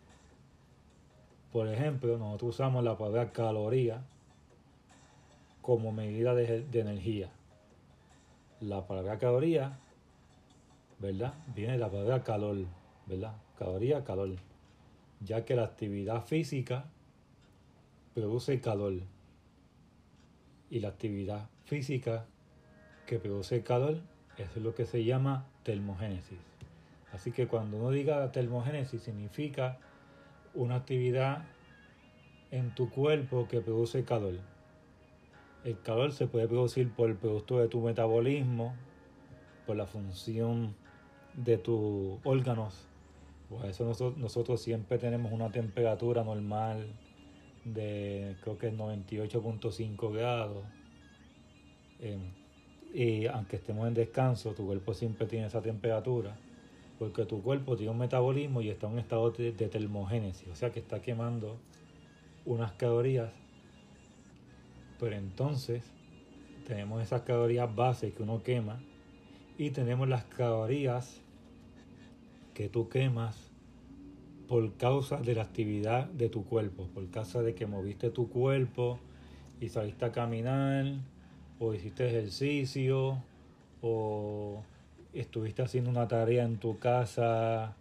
Por 1.55 1.69
ejemplo, 1.69 2.19
nosotros 2.19 2.57
usamos 2.57 2.83
la 2.83 2.99
palabra 2.99 3.31
caloría 3.31 4.03
como 5.63 5.93
medida 5.93 6.35
de, 6.35 6.63
de 6.63 6.81
energía. 6.81 7.31
La 8.61 8.89
palabra 8.89 9.21
caloría, 9.21 9.79
¿verdad? 10.99 11.33
Viene 11.55 11.75
de 11.75 11.79
la 11.79 11.89
palabra 11.93 12.25
calor, 12.25 12.57
¿verdad? 13.07 13.37
Caloría, 13.57 14.03
calor. 14.03 14.31
Ya 15.21 15.45
que 15.45 15.55
la 15.55 15.63
actividad 15.63 16.25
física 16.25 16.87
produce 18.15 18.61
calor. 18.61 18.95
Y 20.71 20.81
la 20.81 20.89
actividad 20.89 21.49
física 21.67 22.27
que 23.07 23.21
produce 23.21 23.63
calor, 23.63 24.01
es 24.39 24.57
lo 24.57 24.75
que 24.75 24.87
se 24.87 25.05
llama 25.05 25.47
termogénesis. 25.63 26.41
Así 27.13 27.31
que 27.31 27.47
cuando 27.47 27.77
uno 27.77 27.93
diga 27.93 28.33
termogénesis 28.33 29.03
significa 29.03 29.79
una 30.55 30.77
actividad 30.77 31.45
en 32.51 32.75
tu 32.75 32.89
cuerpo 32.91 33.49
que 33.49 33.61
produce 33.61 34.05
calor. 34.05 34.35
El 35.65 35.81
calor 35.81 36.13
se 36.13 36.27
puede 36.27 36.47
producir 36.47 36.91
por 36.93 37.11
el 37.11 37.17
producto 37.17 37.59
de 37.59 37.69
tu 37.69 37.81
metabolismo, 37.81 38.75
por 39.67 39.77
la 39.77 39.87
función 39.87 40.75
de 41.35 41.59
tus 41.59 42.19
órganos. 42.23 42.87
Por 43.49 43.67
eso 43.67 43.85
nosotros, 44.17 44.63
siempre 44.63 44.99
tenemos 44.99 45.33
una 45.33 45.51
temperatura 45.51 46.23
normal 46.23 46.87
de 47.65 48.37
creo 48.43 48.59
que 48.59 48.73
98.5 48.73 50.13
grados. 50.13 50.65
Em, 52.01 52.21
y 52.93 53.27
aunque 53.27 53.57
estemos 53.57 53.89
en 53.89 53.95
descanso, 53.95 54.55
tu 54.55 54.67
cuerpo 54.67 54.95
siempre 54.95 55.27
tiene 55.27 55.47
esa 55.47 55.61
temperatura, 55.61 56.37
porque 57.05 57.27
tu 57.27 57.43
cuerpo 57.43 57.77
tiene 57.77 57.93
un 57.93 57.99
metabolismo 57.99 58.63
y 58.63 58.71
está 58.71 58.87
en 58.87 58.95
un 58.95 58.99
estado 58.99 59.31
de, 59.31 59.53
termogénesis, 59.53 60.49
o 60.49 60.55
sea 60.55 60.73
que 60.73 60.81
está 60.81 61.03
quemando 61.03 61.59
unas 62.47 62.73
calorías, 62.73 63.31
pero 64.99 65.15
entonces 65.15 65.85
tenemos 66.67 67.03
esas 67.03 67.21
calorías 67.21 67.75
base 67.77 68.13
que 68.13 68.23
uno 68.23 68.43
quema 68.43 68.81
y 69.59 69.69
tenemos 69.69 70.09
las 70.09 70.25
calorías 70.25 71.21
que 72.55 72.71
tú 72.71 72.89
quemas 72.89 73.51
por 74.49 74.73
causa 74.79 75.19
de 75.19 75.35
la 75.35 75.43
actividad 75.43 76.07
de 76.07 76.31
tu 76.31 76.47
cuerpo, 76.47 76.89
por 76.95 77.11
causa 77.11 77.43
de 77.43 77.55
que 77.55 77.67
moviste 77.67 78.09
tu 78.09 78.31
cuerpo 78.31 78.99
y 79.61 79.69
saliste 79.69 80.07
a 80.07 80.13
caminar, 80.13 80.87
o 81.59 81.75
hiciste 81.75 82.09
ejercicio, 82.09 83.23
o 83.83 84.63
estuviste 85.15 85.63
haciendo 85.63 85.91
una 85.91 86.09
tarea 86.09 86.45
en 86.45 86.59
tu 86.59 86.79
casa, 86.79 87.75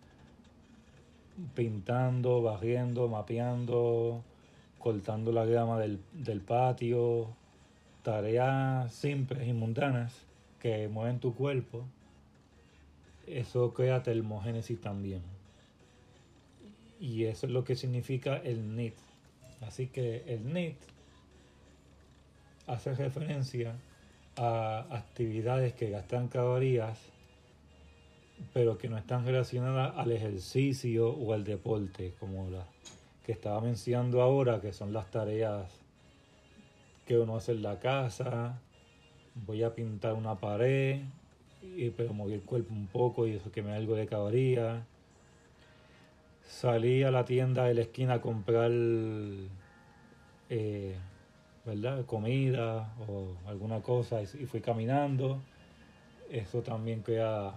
pintando, 1.56 2.42
barriendo, 2.42 3.08
mapeando, 3.08 4.24
cortando 4.80 5.32
la 5.32 5.46
grama 5.46 5.80
del, 5.80 6.00
del 6.14 6.42
patio, 6.42 7.30
tareas 8.04 8.94
simples 8.94 9.48
y 9.48 9.54
mundanas 9.54 10.14
que 10.60 10.88
mueven 10.88 11.20
tu 11.20 11.34
cuerpo, 11.34 11.86
eso 13.28 13.74
crea 13.74 14.04
termogénesis 14.04 14.80
también. 14.80 15.22
Y 17.00 17.26
eso 17.26 17.48
es 17.48 17.52
lo 17.52 17.64
que 17.64 17.76
significa 17.76 18.38
el 18.38 18.76
NIT. 18.76 18.96
Así 19.62 19.88
que 19.88 20.24
el 20.28 20.54
NIT 20.54 20.78
hace 22.68 22.94
referencia 22.96 23.76
a 24.36 24.86
actividades 24.90 25.74
que 25.74 25.90
gastan 25.90 26.28
calorías, 26.28 26.98
pero 28.54 28.78
que 28.78 28.90
no 28.90 28.98
están 28.98 29.26
relacionadas 29.26 29.98
al 29.98 30.12
ejercicio 30.12 31.10
o 31.10 31.34
al 31.34 31.44
deporte, 31.44 32.14
como 32.20 32.50
la 32.50 32.66
que 33.26 33.32
estaba 33.32 33.62
mencionando 33.62 34.22
ahora, 34.22 34.60
que 34.60 34.74
son 34.74 34.92
las 34.92 35.10
tareas 35.10 35.72
que 37.06 37.18
uno 37.18 37.38
hace 37.38 37.54
en 37.54 37.62
la 37.62 37.80
casa. 37.80 38.60
Voy 39.36 39.64
a 39.64 39.74
pintar 39.74 40.14
una 40.14 40.36
pared, 40.36 41.02
y, 41.62 41.90
pero 41.92 42.14
mover 42.14 42.36
el 42.36 42.42
cuerpo 42.42 42.74
un 42.74 42.88
poco 42.88 43.26
y 43.28 43.32
eso 43.34 43.52
que 43.52 43.62
me 43.62 43.70
da 43.70 43.78
algo 43.78 43.96
de 43.96 44.06
calorías 44.06 44.84
salí 46.48 47.04
a 47.04 47.12
la 47.12 47.26
tienda 47.26 47.66
de 47.66 47.74
la 47.74 47.82
esquina 47.82 48.16
a 48.16 48.22
comprar 48.22 48.72
eh, 50.50 50.96
¿verdad? 51.66 52.06
comida 52.06 52.94
o 53.08 53.36
alguna 53.48 53.82
cosa 53.82 54.22
y, 54.22 54.26
fui 54.26 54.62
caminando. 54.62 55.42
Eso 56.30 56.62
también 56.62 57.02
crea 57.02 57.54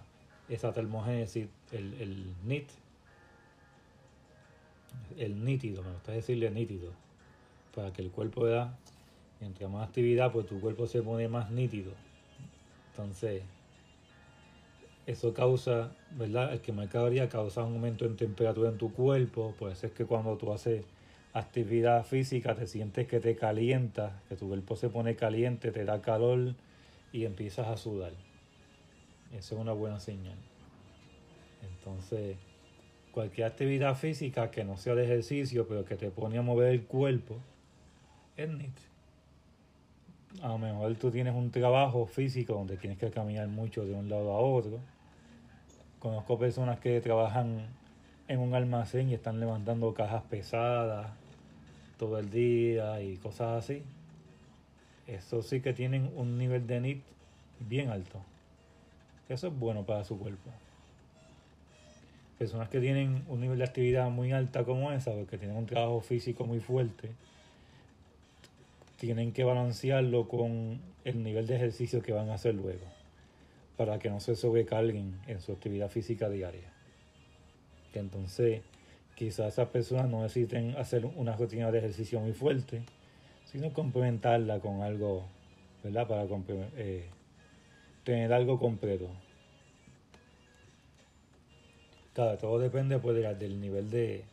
esa 0.49 0.73
termogénesis, 0.73 1.49
el, 1.73 1.95
el 1.95 2.35
NIT, 2.45 2.69
el 5.19 5.45
nítido, 5.45 5.83
me 5.83 5.93
gusta 5.93 6.13
decirle 6.13 6.51
nítido, 6.51 6.93
para 7.75 7.93
que 7.93 8.03
el 8.03 8.11
cuerpo 8.11 8.47
da, 8.47 8.77
entre 9.41 9.69
más 9.69 9.87
actividad, 9.89 10.33
pues 10.33 10.47
tu 10.47 10.61
cuerpo 10.61 10.87
se 10.87 11.03
pone 11.03 11.29
más 11.29 11.51
nítido. 11.51 11.93
Entonces, 12.91 13.43
eso 15.07 15.35
causa, 15.35 15.93
¿verdad? 16.13 16.53
El 16.53 16.61
quemar 16.61 16.89
calorías 16.89 17.29
causa 17.29 17.63
un 17.63 17.75
aumento 17.75 18.07
en 18.07 18.17
temperatura 18.17 18.71
en 18.71 18.79
tu 18.79 18.93
cuerpo. 18.93 19.55
Puede 19.59 19.77
ser 19.77 19.93
que 19.93 20.05
cuando 20.05 20.37
tú 20.37 20.53
haces 20.53 20.85
actividad 21.33 22.05
física 22.05 22.55
te 22.55 22.67
sientes 22.67 23.07
que 23.07 23.21
te 23.21 23.37
calienta, 23.37 24.21
que 24.29 24.37
tu 24.37 24.49
cuerpo 24.49 24.75
se 24.75 24.89
pone 24.89 25.15
caliente, 25.15 25.71
te 25.71 25.85
da 25.85 26.01
calor 26.01 26.55
y 27.13 27.25
empiezas 27.25 27.69
a 27.69 27.77
sudar. 27.77 28.13
Eso 29.33 29.55
es 29.55 29.61
una 29.61 29.73
buena 29.73 30.01
señal. 30.01 30.39
Entonces, 31.63 32.37
cualquier 33.13 33.47
actividad 33.47 33.97
física 33.97 34.51
que 34.51 34.65
no 34.65 34.77
sea 34.77 34.95
de 34.95 35.05
ejercicio, 35.05 35.67
pero 35.67 35.85
que 35.85 35.97
te 35.97 36.11
pone 36.11 36.39
a 36.39 36.43
mover 36.43 36.73
el 36.73 36.85
cuerpo, 36.85 37.39
es 38.37 38.49
NIT. 38.49 38.79
A 40.43 40.49
lo 40.49 40.59
mejor 40.59 40.95
tú 40.97 41.11
tienes 41.11 41.35
un 41.35 41.51
trabajo 41.51 42.07
físico 42.07 42.53
donde 42.53 42.77
tienes 42.77 42.99
que 42.99 43.11
caminar 43.11 43.49
mucho 43.49 43.85
de 43.85 43.95
un 43.95 44.09
lado 44.09 44.33
a 44.33 44.39
otro 44.39 44.81
Conozco 45.99 46.39
personas 46.39 46.79
que 46.79 47.01
trabajan 47.01 47.67
en 48.29 48.39
un 48.39 48.55
almacén 48.55 49.09
y 49.09 49.15
están 49.15 49.41
levantando 49.41 49.95
cajas 49.95 50.23
pesadas 50.25 51.11
todo 51.99 52.19
el 52.19 52.31
día 52.31 53.01
y 53.01 53.17
cosas 53.17 53.65
así. 53.65 53.83
eso 55.07 55.43
sí 55.43 55.61
que 55.61 55.73
tienen 55.73 56.13
un 56.15 56.37
nivel 56.37 56.67
de 56.67 56.81
NIT 56.81 57.03
bien 57.61 57.89
alto. 57.89 58.21
Eso 59.29 59.49
es 59.49 59.59
bueno 59.59 59.85
para 59.85 60.05
su 60.05 60.19
cuerpo. 60.19 60.51
Personas 62.39 62.69
que 62.69 62.81
tienen 62.81 63.25
un 63.29 63.41
nivel 63.41 63.59
de 63.59 63.65
actividad 63.65 64.09
muy 64.11 64.33
alta 64.33 64.65
como 64.65 64.93
esa, 64.93 65.13
porque 65.13 65.39
tienen 65.39 65.57
un 65.57 65.67
trabajo 65.67 66.01
físico 66.01 66.45
muy 66.45 66.61
fuerte, 66.61 67.11
tienen 68.99 69.33
que 69.33 69.43
balancearlo 69.43 70.29
con 70.29 70.81
el 71.05 71.23
nivel 71.23 71.47
de 71.47 71.57
ejercicio 71.57 72.03
que 72.03 72.13
van 72.13 72.31
a 72.31 72.35
hacer 72.35 72.55
luego, 72.55 72.85
para 73.77 73.99
que 73.99 74.11
no 74.11 74.21
se 74.21 74.37
sobrecarguen 74.37 75.19
en 75.27 75.41
su 75.41 75.53
actividad 75.53 75.91
física 75.91 76.29
diaria. 76.29 76.73
Que 77.93 78.01
entonces 78.01 78.63
quizás 79.17 79.55
esas 79.55 79.69
personas 79.69 80.09
no 80.09 80.23
necesiten 80.23 80.77
hacer 80.77 81.07
una 81.07 81.35
rutina 81.37 81.71
de 81.73 81.79
ejercicio 81.79 82.21
muy 82.21 82.33
fuerte, 82.33 82.83
sino 83.47 83.73
complementarla 83.73 84.61
con 84.61 84.83
algo, 84.83 85.25
¿verdad? 85.83 86.07
Para 86.07 86.27
eh, 86.77 87.07
tener 88.07 88.33
algo 88.33 88.61
completo. 88.61 89.09
Claro, 92.15 92.39
todo 92.39 92.61
depende 92.61 93.01
pues, 93.01 93.17
del 93.37 93.61
nivel 93.61 93.91
de 93.91 94.25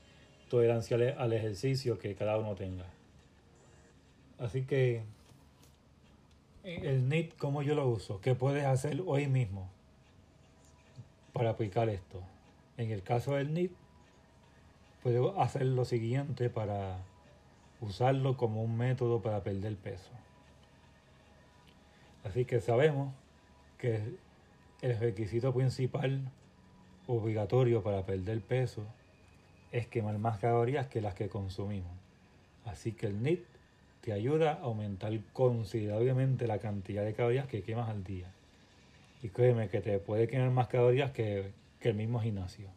tolerancia 0.48 0.96
al 1.18 1.34
ejercicio 1.34 1.98
que 1.98 2.14
cada 2.14 2.38
uno 2.38 2.54
tenga. 2.54 2.86
Así 4.38 4.62
que 4.62 5.02
el 6.64 7.10
NIT, 7.10 7.36
¿cómo 7.38 7.64
yo 7.64 7.74
lo 7.74 7.88
uso? 7.88 8.22
¿Qué 8.22 8.36
puedes 8.36 8.64
hacer 8.64 9.02
hoy 9.08 9.26
mismo 9.26 9.68
para 11.34 11.50
aplicar 11.50 11.90
esto? 11.90 12.22
En 12.78 12.92
el 12.92 13.02
caso 13.02 13.34
del 13.34 13.56
NIT, 13.56 13.72
puedo 15.02 15.42
hacer 15.42 15.66
lo 15.66 15.84
siguiente 15.84 16.52
para 16.52 17.00
usarlo 17.82 18.38
como 18.38 18.62
un 18.62 18.78
método 18.78 19.24
para 19.24 19.42
perder 19.42 19.76
peso. 19.78 20.12
Así 22.24 22.46
que 22.46 22.62
sabemos 22.62 23.14
que 23.84 24.00
el 24.82 24.98
requisito 24.98 25.54
principal 25.54 26.22
obligatorio 27.06 27.84
para 27.84 28.06
perder 28.06 28.40
peso 28.40 28.86
es 29.74 29.88
quemar 29.88 30.18
más 30.20 30.40
calorías 30.40 30.88
que 30.88 31.02
las 31.02 31.16
que 31.16 31.28
consumimos. 31.28 31.92
Así 32.64 32.94
que 32.94 33.08
el 33.08 33.22
NIT 33.22 33.44
te 34.00 34.14
ayuda 34.14 34.54
a 34.54 34.60
aumentar 34.62 35.12
considerablemente 35.34 36.48
la 36.48 36.60
cantidad 36.60 37.04
de 37.04 37.14
calorías 37.14 37.48
que 37.48 37.62
quemas 37.62 37.90
al 37.90 38.06
día. 38.06 38.32
Y 39.22 39.28
créeme 39.28 39.68
que 39.68 39.82
te 39.82 40.00
puede 40.00 40.30
quemar 40.30 40.52
más 40.52 40.70
calorías 40.70 41.12
que, 41.12 41.52
que 41.82 41.90
el 41.90 41.96
mismo 41.96 42.22
gimnasio. 42.22 42.70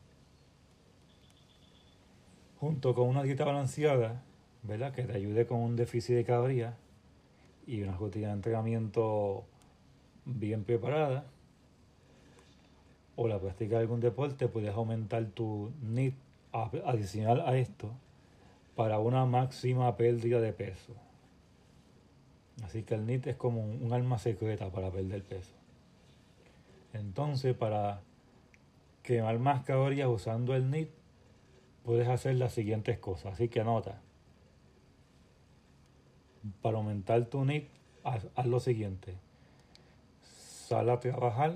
Junto 2.58 2.96
con 2.96 3.06
una 3.06 3.22
dieta 3.22 3.44
balanceada, 3.44 4.24
¿verdad? 4.64 4.92
Que 4.92 5.04
te 5.04 5.12
ayude 5.12 5.46
con 5.46 5.60
un 5.60 5.76
déficit 5.76 6.16
de 6.16 6.24
calorías 6.24 6.74
y 7.64 7.82
una 7.82 7.96
rutina 7.96 8.28
de 8.28 8.32
entrenamiento 8.32 9.46
bien 10.26 10.64
preparada 10.64 11.24
o 13.16 13.26
la 13.26 13.40
práctica 13.40 13.76
de 13.76 13.82
algún 13.82 14.00
deporte, 14.00 14.48
puedes 14.48 14.74
aumentar 14.74 15.24
tu 15.26 15.72
NIT 15.82 16.14
adicional 16.84 17.40
a 17.46 17.56
esto 17.56 17.90
para 18.74 18.98
una 18.98 19.24
máxima 19.24 19.96
pérdida 19.96 20.40
de 20.40 20.52
peso. 20.52 20.92
Así 22.62 22.82
que 22.82 22.94
el 22.94 23.06
NIT 23.06 23.26
es 23.28 23.36
como 23.36 23.62
un, 23.62 23.92
arma 23.92 24.18
secreta 24.18 24.70
para 24.70 24.90
perder 24.90 25.22
peso. 25.22 25.52
Entonces, 26.92 27.54
para 27.54 28.00
quemar 29.02 29.38
más 29.38 29.64
calorías 29.64 30.08
usando 30.08 30.54
el 30.54 30.70
NIT, 30.70 30.90
puedes 31.84 32.08
hacer 32.08 32.36
las 32.36 32.52
siguientes 32.52 32.98
cosas. 32.98 33.34
Así 33.34 33.48
que 33.48 33.60
anota 33.60 34.00
para 36.62 36.76
aumentar 36.76 37.24
tu 37.26 37.44
NIT, 37.44 37.68
haz, 38.04 38.46
lo 38.46 38.60
siguiente. 38.60 39.14
Sal 40.66 40.90
a 40.90 40.98
trabajar 40.98 41.54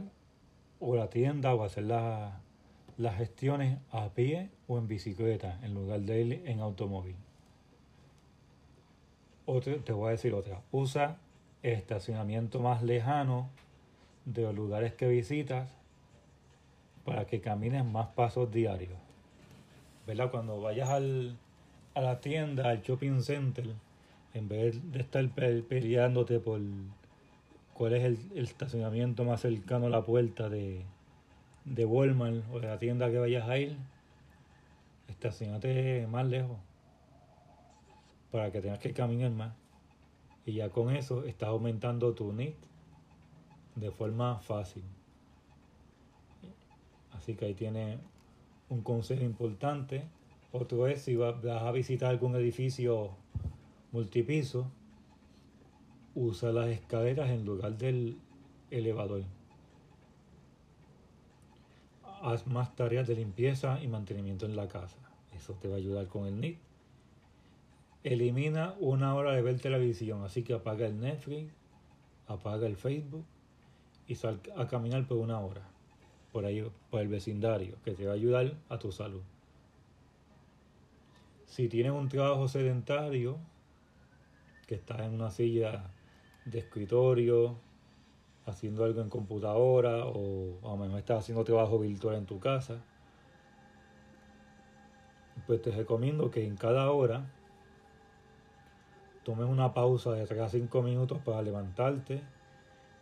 o 0.78 0.94
la 0.94 1.10
tienda 1.10 1.52
o 1.52 1.64
hacer 1.64 1.82
las 1.82 3.16
gestiones 3.16 3.76
a 3.90 4.10
pie 4.10 4.50
o 4.68 4.78
en 4.78 4.86
bicicleta 4.86 5.58
en 5.64 5.74
lugar 5.74 6.02
de 6.02 6.20
ir 6.20 6.42
en 6.46 6.60
automóvil. 6.60 7.16
Otra, 9.46 9.74
te 9.78 9.92
voy 9.92 10.06
a 10.06 10.10
decir 10.12 10.32
otra. 10.32 10.60
Usa 10.70 11.16
estacionamiento 11.64 12.60
más 12.60 12.84
lejano 12.84 13.48
de 14.26 14.42
los 14.42 14.54
lugares 14.54 14.94
que 14.94 15.08
visitas 15.08 15.68
para 17.04 17.24
que 17.24 17.40
camines 17.40 17.84
más 17.84 18.06
pasos 18.10 18.52
diarios. 18.52 18.96
¿Verdad? 20.06 20.30
Cuando 20.30 20.60
vayas 20.60 20.88
al, 20.88 21.36
a 21.94 22.00
la 22.00 22.20
tienda, 22.20 22.70
al 22.70 22.82
shopping 22.82 23.22
center, 23.22 23.74
en 24.34 24.48
vez 24.48 24.92
de 24.92 25.00
estar 25.00 25.28
peleándote 25.30 26.38
por 26.38 26.60
cuál 27.80 27.94
es 27.94 28.04
el, 28.04 28.44
estacionamiento 28.46 29.24
más 29.24 29.40
cercano 29.40 29.86
a 29.86 29.88
la 29.88 30.04
puerta 30.04 30.50
de, 30.50 30.84
de 31.64 31.86
Walmart 31.86 32.44
o 32.52 32.60
de 32.60 32.66
la 32.66 32.78
tienda 32.78 33.10
que 33.10 33.16
vayas 33.16 33.48
a 33.48 33.56
ir, 33.56 33.74
estacionate 35.08 36.06
más 36.06 36.26
lejos 36.26 36.58
para 38.30 38.52
que 38.52 38.60
tengas 38.60 38.80
que 38.80 38.92
caminar 38.92 39.30
más. 39.30 39.54
Y 40.44 40.52
ya 40.52 40.68
con 40.68 40.94
eso 40.94 41.24
estás 41.24 41.48
aumentando 41.48 42.12
tu 42.12 42.34
NIT 42.34 42.54
de 43.76 43.90
forma 43.90 44.40
fácil. 44.40 44.82
Así 47.12 47.34
que 47.34 47.46
ahí 47.46 47.54
tiene 47.54 47.96
un 48.68 48.82
consejo 48.82 49.24
importante. 49.24 50.04
Otro 50.52 50.86
es 50.86 51.00
si 51.00 51.16
vas 51.16 51.42
a 51.46 51.72
visitar 51.72 52.10
algún 52.10 52.36
edificio 52.36 53.12
multipiso, 53.90 54.70
usa 56.20 56.52
las 56.52 56.68
escaleras 56.68 57.30
en 57.30 57.46
lugar 57.46 57.78
del 57.78 58.18
elevador. 58.70 59.22
Haz 62.22 62.46
más 62.46 62.76
tareas 62.76 63.08
de 63.08 63.14
limpieza 63.14 63.82
y 63.82 63.88
mantenimiento 63.88 64.44
en 64.44 64.54
la 64.54 64.68
casa. 64.68 64.98
Eso 65.34 65.54
te 65.54 65.68
va 65.68 65.76
a 65.76 65.78
ayudar 65.78 66.06
con 66.08 66.26
el 66.26 66.38
NIT. 66.38 66.58
Elimina 68.04 68.74
una 68.80 69.14
hora 69.14 69.32
de 69.32 69.40
ver 69.40 69.58
televisión, 69.60 70.22
así 70.22 70.42
que 70.42 70.52
apaga 70.52 70.86
el 70.86 71.00
Netflix, 71.00 71.50
apaga 72.26 72.66
el 72.66 72.76
Facebook 72.76 73.24
y 74.06 74.14
sal 74.14 74.40
a 74.56 74.66
caminar 74.66 75.06
por 75.06 75.16
una 75.16 75.40
hora 75.40 75.62
por 76.32 76.44
ahí, 76.44 76.64
por 76.90 77.00
el 77.00 77.08
vecindario, 77.08 77.76
que 77.84 77.92
te 77.92 78.06
va 78.06 78.12
a 78.12 78.14
ayudar 78.14 78.54
a 78.68 78.78
tu 78.78 78.92
salud. 78.92 79.22
Si 81.46 81.68
tienes 81.68 81.92
un 81.92 82.08
trabajo 82.08 82.46
sedentario, 82.46 83.38
que 84.66 84.76
estás 84.76 85.00
en 85.00 85.14
una 85.14 85.30
silla 85.30 85.90
de 86.50 86.58
escritorio, 86.58 87.56
haciendo 88.46 88.84
algo 88.84 89.00
en 89.00 89.08
computadora 89.08 90.06
o 90.06 90.58
a 90.62 90.68
lo 90.68 90.76
mejor 90.76 90.98
estás 90.98 91.20
haciendo 91.20 91.44
trabajo 91.44 91.78
virtual 91.78 92.16
en 92.16 92.26
tu 92.26 92.40
casa, 92.40 92.82
pues 95.46 95.62
te 95.62 95.70
recomiendo 95.70 96.30
que 96.30 96.46
en 96.46 96.56
cada 96.56 96.90
hora 96.90 97.30
tomes 99.24 99.46
una 99.46 99.74
pausa 99.74 100.12
de 100.12 100.26
3 100.26 100.40
a 100.40 100.48
5 100.48 100.82
minutos 100.82 101.18
para 101.24 101.42
levantarte, 101.42 102.22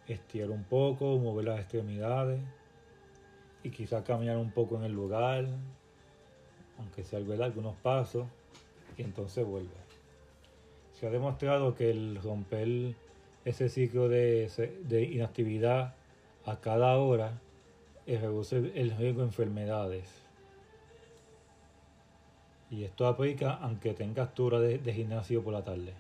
estirar 0.07 0.51
un 0.51 0.65
poco, 0.65 1.19
mover 1.19 1.47
las 1.47 1.61
extremidades 1.61 2.41
y 3.63 3.71
quizás 3.71 4.05
caminar 4.05 4.37
un 4.37 4.51
poco 4.51 4.77
en 4.77 4.85
el 4.85 4.93
lugar, 4.93 5.47
aunque 6.79 7.05
sea 7.05 7.19
algunos 7.19 7.77
pasos, 7.77 8.27
y 8.97 9.03
entonces 9.03 9.45
vuelve. 9.47 9.75
Se 10.93 11.07
ha 11.07 11.11
demostrado 11.11 11.75
que 11.75 11.91
el 11.91 12.21
romper 12.23 12.95
ese 13.49 13.71
ciclo 13.71 14.09
de, 14.09 14.51
inactividad 15.11 15.95
a 16.45 16.57
cada 16.61 16.99
hora 16.99 17.33
reduce 18.07 18.57
el 18.57 18.95
riesgo 18.97 19.21
de 19.21 19.27
enfermedades. 19.27 20.05
Y 22.71 22.85
esto 22.85 23.07
aplica 23.07 23.55
aunque 23.55 23.95
tengas 23.95 24.35
tu 24.35 24.47
hora 24.47 24.61
de, 24.61 24.93
gimnasio 24.93 25.43
por 25.43 25.55
la 25.55 25.65
tarde. 25.65 25.95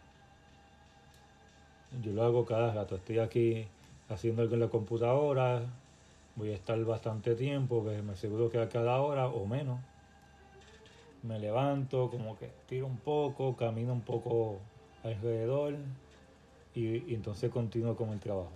Yo 2.02 2.12
lo 2.12 2.22
hago 2.22 2.44
cada 2.44 2.74
rato. 2.74 2.96
Estoy 2.96 3.18
aquí 3.18 3.66
haciendo 4.10 4.42
algo 4.42 4.54
en 4.54 4.60
la 4.60 4.68
computadora. 4.68 5.62
Voy 6.36 6.50
a 6.50 6.54
estar 6.54 6.78
bastante 6.84 7.34
tiempo. 7.34 7.82
Pues 7.82 8.02
me 8.02 8.12
aseguro 8.12 8.50
que 8.50 8.58
a 8.58 8.68
cada 8.68 9.00
hora 9.00 9.26
o 9.26 9.46
menos. 9.46 9.80
Me 11.22 11.38
levanto, 11.38 12.10
como 12.10 12.38
que 12.38 12.50
tiro 12.68 12.86
un 12.86 12.98
poco, 12.98 13.56
camino 13.56 13.94
un 13.94 14.02
poco 14.02 14.58
alrededor 15.02 15.74
y, 16.74 17.14
entonces 17.14 17.50
continúo 17.50 17.96
con 17.96 18.10
el 18.10 18.20
trabajo. 18.20 18.52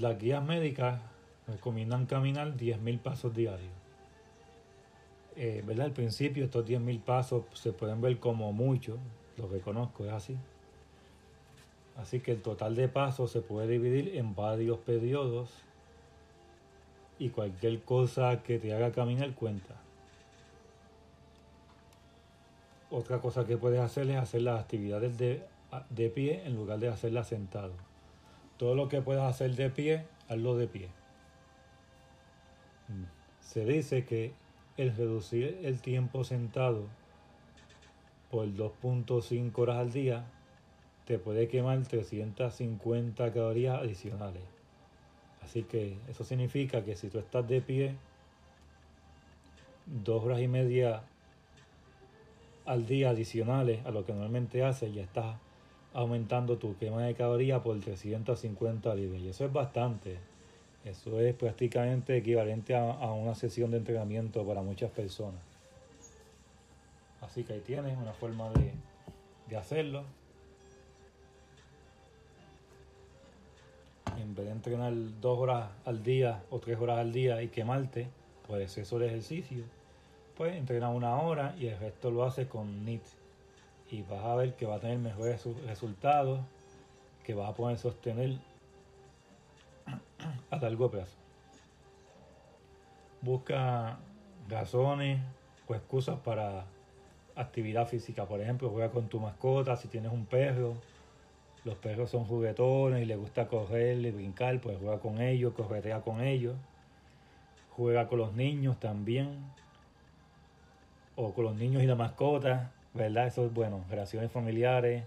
Las 0.00 0.18
guías 0.18 0.44
médicas 0.44 1.00
recomiendan 1.46 2.06
caminar 2.06 2.56
10.000 2.56 2.98
pasos 3.00 3.34
diarios. 3.34 3.72
Eh, 5.36 5.62
¿verdad? 5.66 5.86
Al 5.86 5.92
principio 5.92 6.44
estos 6.44 6.64
10.000 6.66 7.00
pasos 7.00 7.44
se 7.54 7.72
pueden 7.72 8.00
ver 8.00 8.18
como 8.18 8.52
mucho, 8.52 8.98
lo 9.36 9.48
reconozco, 9.48 10.04
es 10.04 10.12
así. 10.12 10.36
Así 11.96 12.20
que 12.20 12.32
el 12.32 12.42
total 12.42 12.74
de 12.74 12.88
pasos 12.88 13.30
se 13.30 13.40
puede 13.40 13.68
dividir 13.68 14.16
en 14.16 14.34
varios 14.34 14.78
periodos 14.78 15.50
y 17.18 17.30
cualquier 17.30 17.82
cosa 17.82 18.42
que 18.42 18.58
te 18.58 18.74
haga 18.74 18.92
caminar 18.92 19.34
cuenta. 19.34 19.83
Otra 22.94 23.20
cosa 23.20 23.44
que 23.44 23.56
puedes 23.56 23.80
hacer 23.80 24.08
es 24.08 24.16
hacer 24.16 24.42
las 24.42 24.60
actividades 24.60 25.18
de, 25.18 25.42
de 25.90 26.10
pie 26.10 26.46
en 26.46 26.54
lugar 26.54 26.78
de 26.78 26.86
hacerlas 26.86 27.26
sentado. 27.26 27.72
Todo 28.56 28.76
lo 28.76 28.88
que 28.88 29.02
puedas 29.02 29.28
hacer 29.28 29.56
de 29.56 29.68
pie, 29.68 30.04
hazlo 30.28 30.56
de 30.56 30.68
pie. 30.68 30.86
Mm. 32.86 33.02
Se 33.40 33.64
dice 33.64 34.04
que 34.04 34.32
el 34.76 34.94
reducir 34.94 35.58
el 35.64 35.80
tiempo 35.80 36.22
sentado 36.22 36.86
por 38.30 38.46
2.5 38.46 39.58
horas 39.58 39.78
al 39.78 39.92
día 39.92 40.26
te 41.04 41.18
puede 41.18 41.48
quemar 41.48 41.82
350 41.82 43.32
calorías 43.32 43.80
adicionales. 43.80 44.44
Así 45.42 45.64
que 45.64 45.98
eso 46.06 46.22
significa 46.22 46.84
que 46.84 46.94
si 46.94 47.08
tú 47.08 47.18
estás 47.18 47.48
de 47.48 47.60
pie 47.60 47.96
dos 49.84 50.22
horas 50.22 50.40
y 50.40 50.46
media 50.46 51.02
al 52.66 52.86
día 52.86 53.10
adicionales 53.10 53.84
a 53.84 53.90
lo 53.90 54.04
que 54.04 54.12
normalmente 54.12 54.64
haces, 54.64 54.94
ya 54.94 55.02
estás 55.02 55.36
aumentando 55.92 56.58
tu 56.58 56.76
quema 56.76 57.02
de 57.02 57.14
calorías 57.14 57.60
por 57.62 57.78
350 57.78 58.94
libras. 58.94 59.22
Y 59.22 59.28
eso 59.28 59.44
es 59.44 59.52
bastante. 59.52 60.18
Eso 60.84 61.18
es 61.20 61.34
prácticamente 61.34 62.16
equivalente 62.16 62.74
a, 62.74 63.10
una 63.12 63.34
sesión 63.34 63.70
de 63.70 63.78
entrenamiento 63.78 64.44
para 64.46 64.60
muchas 64.60 64.90
personas. 64.90 65.40
Así 67.22 67.42
que 67.44 67.54
ahí 67.54 67.60
tienes 67.60 67.96
una 67.96 68.12
forma 68.12 68.50
de, 68.50 68.72
de 69.48 69.56
hacerlo. 69.56 70.04
En 74.18 74.34
vez 74.34 74.46
de 74.46 74.52
entrenar 74.52 74.92
dos 75.20 75.38
horas 75.38 75.70
al 75.86 76.02
día 76.02 76.42
o 76.50 76.58
tres 76.58 76.78
horas 76.78 76.98
al 76.98 77.12
día 77.12 77.42
y 77.42 77.48
quemarte 77.48 78.08
por 78.46 78.60
exceso 78.60 78.98
de 78.98 79.06
ejercicio, 79.06 79.64
pues 80.36 80.54
entrena 80.56 80.88
una 80.90 81.16
hora 81.16 81.54
y 81.58 81.66
el 81.66 81.78
resto 81.78 82.10
lo 82.10 82.24
haces 82.24 82.46
con 82.48 82.84
NIT. 82.84 83.02
Y 83.90 84.02
vas 84.02 84.24
a 84.24 84.34
ver 84.34 84.54
que 84.54 84.66
va 84.66 84.76
a 84.76 84.80
tener 84.80 84.98
mejores 84.98 85.46
resultados, 85.66 86.40
que 87.22 87.34
vas 87.34 87.50
a 87.50 87.54
poder 87.54 87.78
sostener 87.78 88.38
a 90.50 90.56
largo 90.56 90.90
plazo. 90.90 91.16
Busca 93.20 93.98
razones 94.48 95.20
o 95.66 95.74
excusas 95.74 96.18
para 96.20 96.66
actividad 97.36 97.86
física. 97.86 98.26
Por 98.26 98.40
ejemplo, 98.40 98.70
juega 98.70 98.90
con 98.90 99.08
tu 99.08 99.20
mascota, 99.20 99.76
si 99.76 99.88
tienes 99.88 100.12
un 100.12 100.26
perro. 100.26 100.74
Los 101.64 101.76
perros 101.76 102.10
son 102.10 102.24
juguetones 102.24 103.02
y 103.02 103.06
les 103.06 103.18
gusta 103.18 103.48
correr 103.48 103.98
y 103.98 104.10
brincar, 104.10 104.60
pues 104.60 104.76
juega 104.78 104.98
con 104.98 105.20
ellos, 105.20 105.54
corretea 105.54 106.02
con 106.02 106.20
ellos. 106.20 106.54
Juega 107.70 108.06
con 108.06 108.18
los 108.18 108.34
niños 108.34 108.78
también. 108.78 109.38
O 111.16 111.32
con 111.32 111.44
los 111.44 111.54
niños 111.54 111.82
y 111.82 111.86
la 111.86 111.94
mascota, 111.94 112.72
¿verdad? 112.92 113.26
Eso 113.26 113.46
es 113.46 113.54
bueno. 113.54 113.84
Relaciones 113.88 114.32
familiares. 114.32 115.04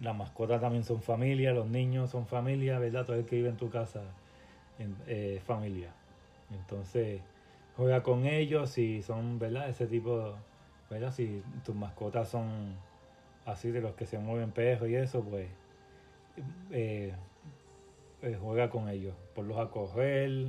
Las 0.00 0.16
mascotas 0.16 0.60
también 0.60 0.84
son 0.84 1.02
familia, 1.02 1.52
los 1.52 1.66
niños 1.66 2.10
son 2.10 2.26
familia, 2.26 2.78
¿verdad? 2.78 3.04
Todo 3.04 3.16
el 3.16 3.24
que 3.24 3.36
vive 3.36 3.48
en 3.48 3.56
tu 3.56 3.70
casa 3.70 4.02
eh, 5.06 5.40
familia. 5.44 5.90
Entonces, 6.50 7.20
juega 7.76 8.02
con 8.02 8.26
ellos 8.26 8.70
si 8.70 9.02
son, 9.02 9.38
¿verdad? 9.38 9.68
Ese 9.68 9.86
tipo, 9.86 10.34
¿verdad? 10.90 11.12
Si 11.12 11.42
tus 11.64 11.74
mascotas 11.74 12.28
son 12.28 12.74
así 13.46 13.70
de 13.70 13.80
los 13.80 13.94
que 13.94 14.06
se 14.06 14.18
mueven 14.18 14.52
perros 14.52 14.88
y 14.88 14.96
eso, 14.96 15.22
pues 15.22 15.48
eh, 16.70 17.14
eh, 18.22 18.38
juega 18.40 18.68
con 18.68 18.88
ellos. 18.88 19.14
Ponlos 19.34 19.58
a 19.58 19.70
correr, 19.70 20.48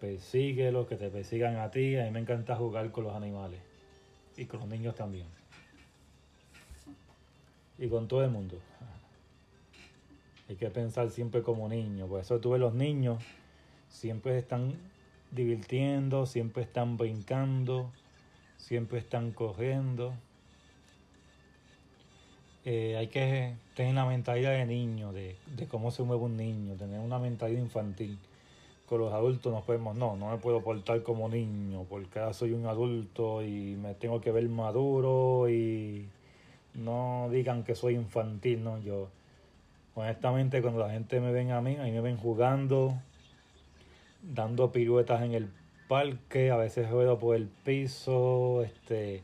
persíguelos, 0.00 0.86
que 0.86 0.96
te 0.96 1.10
persigan 1.10 1.56
a 1.56 1.70
ti. 1.70 1.96
A 1.96 2.04
mí 2.04 2.10
me 2.10 2.20
encanta 2.20 2.56
jugar 2.56 2.90
con 2.90 3.04
los 3.04 3.14
animales 3.14 3.71
y 4.42 4.46
con 4.46 4.60
los 4.60 4.68
niños 4.68 4.94
también. 4.94 5.26
Y 7.78 7.88
con 7.88 8.08
todo 8.08 8.22
el 8.22 8.30
mundo. 8.30 8.58
Hay 10.48 10.56
que 10.56 10.70
pensar 10.70 11.10
siempre 11.10 11.42
como 11.42 11.68
niño. 11.68 12.06
Por 12.06 12.20
eso 12.20 12.38
tuve 12.40 12.58
los 12.58 12.74
niños 12.74 13.22
siempre 13.92 14.38
están 14.38 14.74
divirtiendo, 15.30 16.26
siempre 16.26 16.62
están 16.62 16.96
brincando, 16.96 17.90
siempre 18.56 18.98
están 18.98 19.32
corriendo. 19.32 20.14
Eh, 22.64 22.96
hay 22.96 23.08
que 23.08 23.54
tener 23.74 23.92
una 23.92 24.06
mentalidad 24.06 24.52
de 24.52 24.66
niño, 24.66 25.12
de, 25.12 25.36
cómo 25.68 25.90
se 25.90 26.02
mueve 26.02 26.24
un 26.24 26.36
niño, 26.36 26.74
tener 26.74 27.00
una 27.00 27.18
mentalidad 27.18 27.60
infantil. 27.60 28.18
Con 28.92 29.00
los 29.00 29.14
adultos 29.14 29.50
nos 29.50 29.64
podemos, 29.64 29.96
no, 29.96 30.16
no 30.16 30.32
me 30.32 30.36
puedo 30.36 30.60
portar 30.60 31.02
como 31.02 31.26
niño, 31.26 31.86
porque 31.88 32.18
ahora 32.18 32.34
soy 32.34 32.52
un 32.52 32.66
adulto 32.66 33.42
y 33.42 33.74
me 33.74 33.94
tengo 33.94 34.20
que 34.20 34.30
ver 34.30 34.46
maduro 34.50 35.48
y 35.48 36.10
no 36.74 37.30
digan 37.32 37.64
que 37.64 37.74
soy 37.74 37.94
infantil, 37.94 38.62
no, 38.62 38.78
yo 38.80 39.08
honestamente 39.94 40.60
cuando 40.60 40.80
la 40.80 40.90
gente 40.90 41.20
me 41.20 41.32
ven 41.32 41.52
a 41.52 41.62
mí, 41.62 41.76
a 41.76 41.84
mí 41.84 41.90
me 41.90 42.02
ven 42.02 42.18
jugando, 42.18 42.92
dando 44.20 44.72
piruetas 44.72 45.22
en 45.22 45.32
el 45.32 45.48
parque, 45.88 46.50
a 46.50 46.58
veces 46.58 46.90
ruedo 46.90 47.18
por 47.18 47.34
el 47.34 47.46
piso, 47.46 48.62
este, 48.62 49.22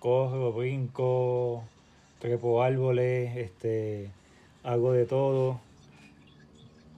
corro, 0.00 0.52
brinco, 0.52 1.62
trepo 2.18 2.64
árboles, 2.64 3.36
este, 3.36 4.10
hago 4.64 4.90
de 4.90 5.06
todo, 5.06 5.60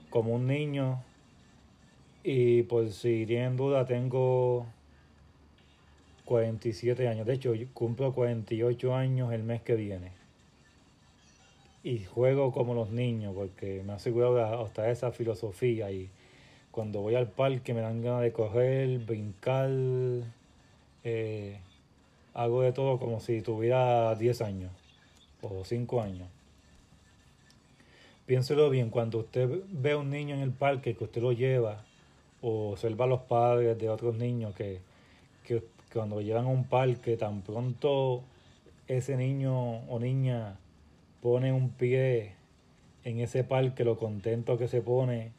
como 0.09 0.33
un 0.33 0.47
niño. 0.47 1.03
Y 2.29 2.65
por 2.65 2.91
si 2.91 3.25
tienen 3.25 3.57
duda, 3.57 3.87
tengo 3.87 4.67
47 6.25 7.07
años. 7.07 7.25
De 7.25 7.35
hecho, 7.35 7.55
cumplo 7.73 8.13
48 8.13 8.97
años 8.97 9.33
el 9.33 9.45
mes 9.45 9.63
que 9.63 9.77
viene. 9.77 10.11
Y 11.85 12.01
juego 12.01 12.51
como 12.51 12.75
los 12.75 12.91
niños, 12.91 13.33
porque 13.33 13.81
me 13.87 13.93
ha 13.93 13.95
asegurado 13.95 14.65
hasta 14.65 14.91
esa 14.91 15.13
filosofía 15.13 15.93
y 15.93 16.11
cuando 16.73 17.01
voy 17.01 17.15
al 17.15 17.31
parque 17.31 17.73
me 17.73 17.81
dan 17.81 18.03
ganas 18.03 18.23
de 18.23 18.33
correr, 18.33 18.99
brincar, 18.99 19.71
eh, 21.05 21.61
hago 22.35 22.63
de 22.63 22.73
todo 22.73 22.99
como 22.99 23.21
si 23.21 23.41
tuviera 23.41 24.17
10 24.17 24.41
años 24.43 24.73
o 25.43 25.65
5 25.65 26.03
años. 26.03 26.29
Piénselo 28.27 28.69
bien, 28.69 28.91
cuando 28.91 29.19
usted 29.19 29.63
ve 29.71 29.93
a 29.93 29.99
un 29.99 30.11
niño 30.11 30.35
en 30.35 30.41
el 30.41 30.51
parque 30.51 30.97
que 30.97 31.05
usted 31.05 31.23
lo 31.23 31.31
lleva 31.31 31.86
observa 32.43 33.05
a 33.05 33.09
los 33.09 33.23
padres 33.23 33.79
de 33.79 33.89
otros 33.89 34.17
niños 34.17 34.55
que, 34.55 34.81
que 35.45 35.63
cuando 35.93 36.21
llevan 36.21 36.47
a 36.47 36.49
un 36.49 36.65
parque 36.65 37.17
tan 37.17 37.43
pronto 37.43 38.23
ese 38.89 39.17
niño 39.17 39.79
o 39.89 39.99
niña 39.99 40.59
pone 41.21 41.53
un 41.53 41.71
pie 41.71 42.35
en 43.05 43.21
ese 43.21 43.45
parque, 43.45 43.85
lo 43.85 43.97
contento 43.97 44.59
que 44.59 44.69
se 44.69 44.83
pone 44.83 45.33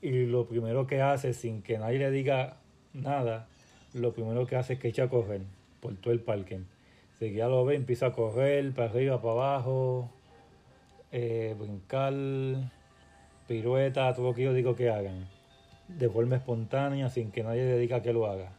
y 0.00 0.26
lo 0.26 0.46
primero 0.46 0.86
que 0.86 1.00
hace, 1.00 1.32
sin 1.32 1.62
que 1.62 1.78
nadie 1.78 1.98
le 1.98 2.10
diga 2.10 2.56
nada, 2.92 3.48
lo 3.94 4.12
primero 4.12 4.46
que 4.46 4.56
hace 4.56 4.74
es 4.74 4.78
que 4.78 4.88
echa 4.88 5.04
a 5.04 5.08
correr 5.08 5.42
por 5.80 5.96
todo 5.96 6.12
el 6.12 6.20
parque. 6.20 6.60
Seguida 7.18 7.48
lo 7.48 7.64
ve, 7.64 7.74
empieza 7.74 8.06
a 8.06 8.12
correr 8.12 8.72
para 8.74 8.90
arriba, 8.90 9.20
para 9.20 9.32
abajo, 9.32 10.10
eh, 11.10 11.56
brincar, 11.58 12.14
pirueta, 13.48 14.14
todo 14.14 14.28
lo 14.28 14.34
que 14.34 14.42
yo 14.42 14.52
digo 14.52 14.76
que 14.76 14.88
hagan, 14.88 15.28
de 15.88 16.08
forma 16.08 16.36
espontánea, 16.36 17.08
sin 17.08 17.30
que 17.30 17.42
nadie 17.42 17.64
le 17.64 17.78
diga 17.78 18.02
que 18.02 18.12
lo 18.12 18.26
haga. 18.26 18.52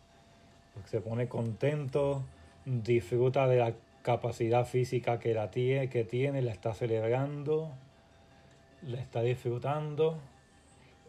Se 0.85 1.01
pone 1.01 1.27
contento, 1.27 2.23
disfruta 2.65 3.47
de 3.47 3.57
la 3.57 3.73
capacidad 4.01 4.65
física 4.65 5.19
que, 5.19 5.33
la 5.33 5.51
tiene, 5.51 5.89
que 5.89 6.03
tiene, 6.03 6.41
la 6.41 6.51
está 6.51 6.73
celebrando, 6.73 7.69
la 8.81 8.99
está 8.99 9.21
disfrutando 9.21 10.17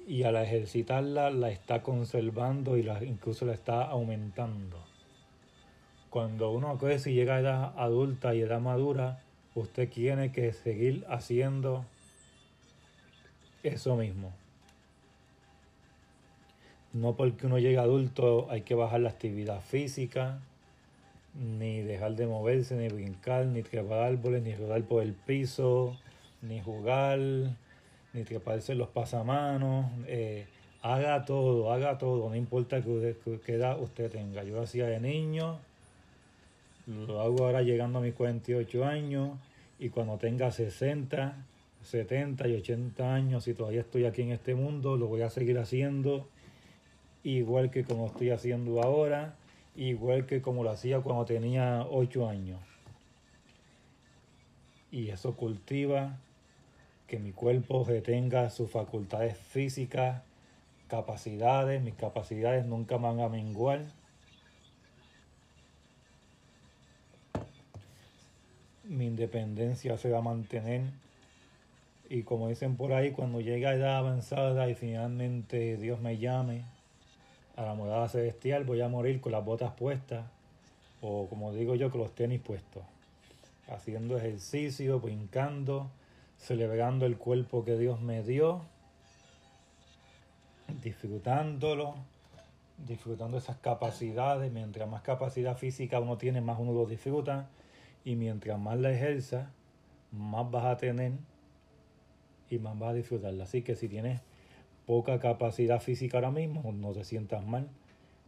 y 0.06 0.24
al 0.24 0.36
ejercitarla 0.36 1.30
la 1.30 1.50
está 1.50 1.82
conservando 1.82 2.76
y 2.76 2.82
la, 2.82 3.02
incluso 3.04 3.46
la 3.46 3.54
está 3.54 3.84
aumentando. 3.84 4.76
Cuando 6.10 6.50
uno 6.50 6.76
crece 6.78 7.12
y 7.12 7.14
llega 7.14 7.36
a 7.36 7.40
edad 7.40 7.72
adulta 7.76 8.34
y 8.34 8.40
edad 8.40 8.60
madura, 8.60 9.20
usted 9.54 9.88
tiene 9.88 10.32
que 10.32 10.52
seguir 10.52 11.06
haciendo 11.08 11.84
eso 13.62 13.96
mismo. 13.96 14.32
No 16.92 17.14
porque 17.14 17.46
uno 17.46 17.58
llegue 17.58 17.78
adulto 17.78 18.48
hay 18.50 18.62
que 18.62 18.74
bajar 18.74 19.00
la 19.00 19.10
actividad 19.10 19.60
física, 19.60 20.40
ni 21.34 21.82
dejar 21.82 22.16
de 22.16 22.26
moverse, 22.26 22.74
ni 22.74 22.88
brincar, 22.88 23.46
ni 23.46 23.62
trepar 23.62 24.00
árboles, 24.00 24.42
ni 24.42 24.54
rodar 24.54 24.82
por 24.82 25.02
el 25.02 25.12
piso, 25.12 25.96
ni 26.42 26.60
jugar, 26.60 27.20
ni 28.12 28.24
treparse 28.24 28.74
los 28.74 28.88
pasamanos, 28.88 29.86
eh, 30.06 30.46
haga 30.82 31.24
todo, 31.24 31.72
haga 31.72 31.98
todo, 31.98 32.28
no 32.28 32.34
importa 32.34 32.82
qué, 32.82 33.52
edad 33.52 33.80
usted 33.80 34.10
tenga. 34.10 34.42
Yo 34.42 34.60
hacía 34.60 34.86
de 34.86 34.98
niño, 34.98 35.58
lo 36.86 37.20
hago 37.20 37.44
ahora 37.44 37.62
llegando 37.62 38.00
a 38.00 38.02
mis 38.02 38.14
48 38.14 38.84
años 38.84 39.38
y 39.78 39.90
cuando 39.90 40.16
tenga 40.18 40.50
60, 40.50 41.36
70 41.84 42.48
y 42.48 42.56
80 42.56 43.14
años, 43.14 43.44
si 43.44 43.54
todavía 43.54 43.82
estoy 43.82 44.06
aquí 44.06 44.22
en 44.22 44.32
este 44.32 44.56
mundo, 44.56 44.96
lo 44.96 45.06
voy 45.06 45.22
a 45.22 45.30
seguir 45.30 45.56
haciendo 45.58 46.26
igual 47.24 47.70
que 47.70 47.84
como 47.84 48.06
estoy 48.06 48.30
haciendo 48.30 48.82
ahora, 48.82 49.34
igual 49.76 50.26
que 50.26 50.42
como 50.42 50.64
lo 50.64 50.70
hacía 50.70 51.00
cuando 51.00 51.24
tenía 51.24 51.86
8 51.90 52.28
años. 52.28 52.60
y 54.90 55.10
eso 55.10 55.36
cultiva 55.36 56.18
que 57.06 57.18
mi 57.18 57.32
cuerpo 57.32 57.84
retenga 57.84 58.50
sus 58.50 58.70
facultades 58.70 59.36
físicas, 59.36 60.22
capacidades, 60.88 61.82
mis 61.82 61.94
capacidades 61.94 62.66
nunca 62.66 62.96
van 62.96 63.20
a 63.20 63.28
menguar. 63.28 63.84
Mi 68.84 69.06
independencia 69.06 69.96
se 69.98 70.10
va 70.10 70.18
a 70.18 70.22
mantener. 70.22 70.82
Y 72.08 72.22
como 72.22 72.48
dicen 72.48 72.76
por 72.76 72.92
ahí, 72.92 73.12
cuando 73.12 73.40
llega 73.40 73.70
a 73.70 73.74
edad 73.74 73.96
avanzada 73.98 74.68
y 74.68 74.74
finalmente 74.74 75.76
Dios 75.76 76.00
me 76.00 76.18
llame 76.18 76.64
a 77.56 77.62
la 77.62 77.74
morada 77.74 78.08
celestial, 78.08 78.64
voy 78.64 78.80
a 78.80 78.88
morir 78.88 79.20
con 79.20 79.32
las 79.32 79.44
botas 79.44 79.72
puestas 79.72 80.24
o 81.00 81.26
como 81.28 81.52
digo 81.52 81.74
yo, 81.74 81.90
con 81.90 82.00
los 82.00 82.14
tenis 82.14 82.40
puestos, 82.40 82.82
haciendo 83.68 84.16
ejercicio, 84.18 85.00
brincando, 85.00 85.90
celebrando 86.36 87.06
el 87.06 87.16
cuerpo 87.16 87.64
que 87.64 87.76
Dios 87.76 88.00
me 88.00 88.22
dio, 88.22 88.62
disfrutándolo, 90.82 91.94
disfrutando 92.86 93.38
esas 93.38 93.56
capacidades. 93.56 94.52
Mientras 94.52 94.88
más 94.88 95.02
capacidad 95.02 95.56
física 95.56 96.00
uno 96.00 96.18
tiene, 96.18 96.40
más 96.40 96.58
uno 96.58 96.72
lo 96.72 96.86
disfruta. 96.86 97.48
Y 98.04 98.16
mientras 98.16 98.58
más 98.58 98.78
la 98.78 98.90
ejerza, 98.90 99.50
más 100.12 100.50
vas 100.50 100.64
a 100.64 100.76
tener 100.76 101.12
y 102.50 102.58
más 102.58 102.78
vas 102.78 102.90
a 102.90 102.94
disfrutarla. 102.94 103.44
Así 103.44 103.62
que 103.62 103.76
si 103.76 103.88
tienes 103.88 104.20
poca 104.90 105.20
capacidad 105.20 105.80
física 105.80 106.16
ahora 106.16 106.32
mismo, 106.32 106.72
no 106.72 106.90
te 106.90 107.04
sientas 107.04 107.46
mal. 107.46 107.68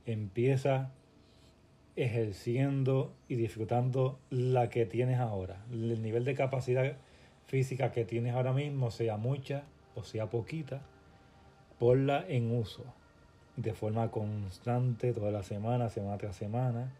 Empieza 0.07 0.93
ejerciendo 1.97 3.13
y 3.27 3.35
disfrutando 3.35 4.21
la 4.31 4.69
que 4.69 4.87
tienes 4.87 5.19
ahora. 5.19 5.65
El 5.73 6.01
nivel 6.01 6.25
de 6.25 6.37
capacidad 6.37 6.99
física 7.47 7.91
que 7.91 8.05
tienes 8.05 8.37
ahora 8.37 8.53
mismo, 8.53 8.93
sea 8.93 9.17
mucha 9.17 9.65
o 9.97 10.05
sea 10.05 10.31
poquita, 10.31 10.83
ponla 11.81 12.25
en 12.29 12.57
uso 12.57 12.85
de 13.57 13.75
forma 13.75 14.13
constante 14.13 15.13
toda 15.13 15.33
la 15.33 15.43
semana, 15.43 15.89
semana 15.89 16.17
tras 16.19 16.37
semana, 16.37 16.93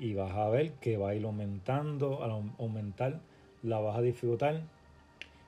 y 0.00 0.14
vas 0.14 0.32
a 0.32 0.48
ver 0.48 0.72
que 0.72 0.96
va 0.96 1.10
a 1.10 1.14
ir 1.14 1.24
aumentando, 1.24 2.24
al 2.24 2.32
aumentar 2.58 3.20
la 3.62 3.78
vas 3.78 3.96
a 3.96 4.02
disfrutar. 4.02 4.62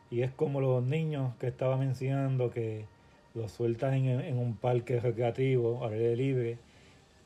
Y 0.08 0.22
es 0.22 0.30
como 0.30 0.60
los 0.60 0.84
niños 0.84 1.34
que 1.40 1.48
estaba 1.48 1.76
mencionando 1.76 2.52
que 2.52 2.86
los 3.34 3.52
sueltas 3.52 3.94
en, 3.94 4.06
en 4.06 4.38
un 4.38 4.56
parque 4.56 5.00
recreativo, 5.00 5.84
al 5.84 5.92
aire 5.94 6.16
libre, 6.16 6.58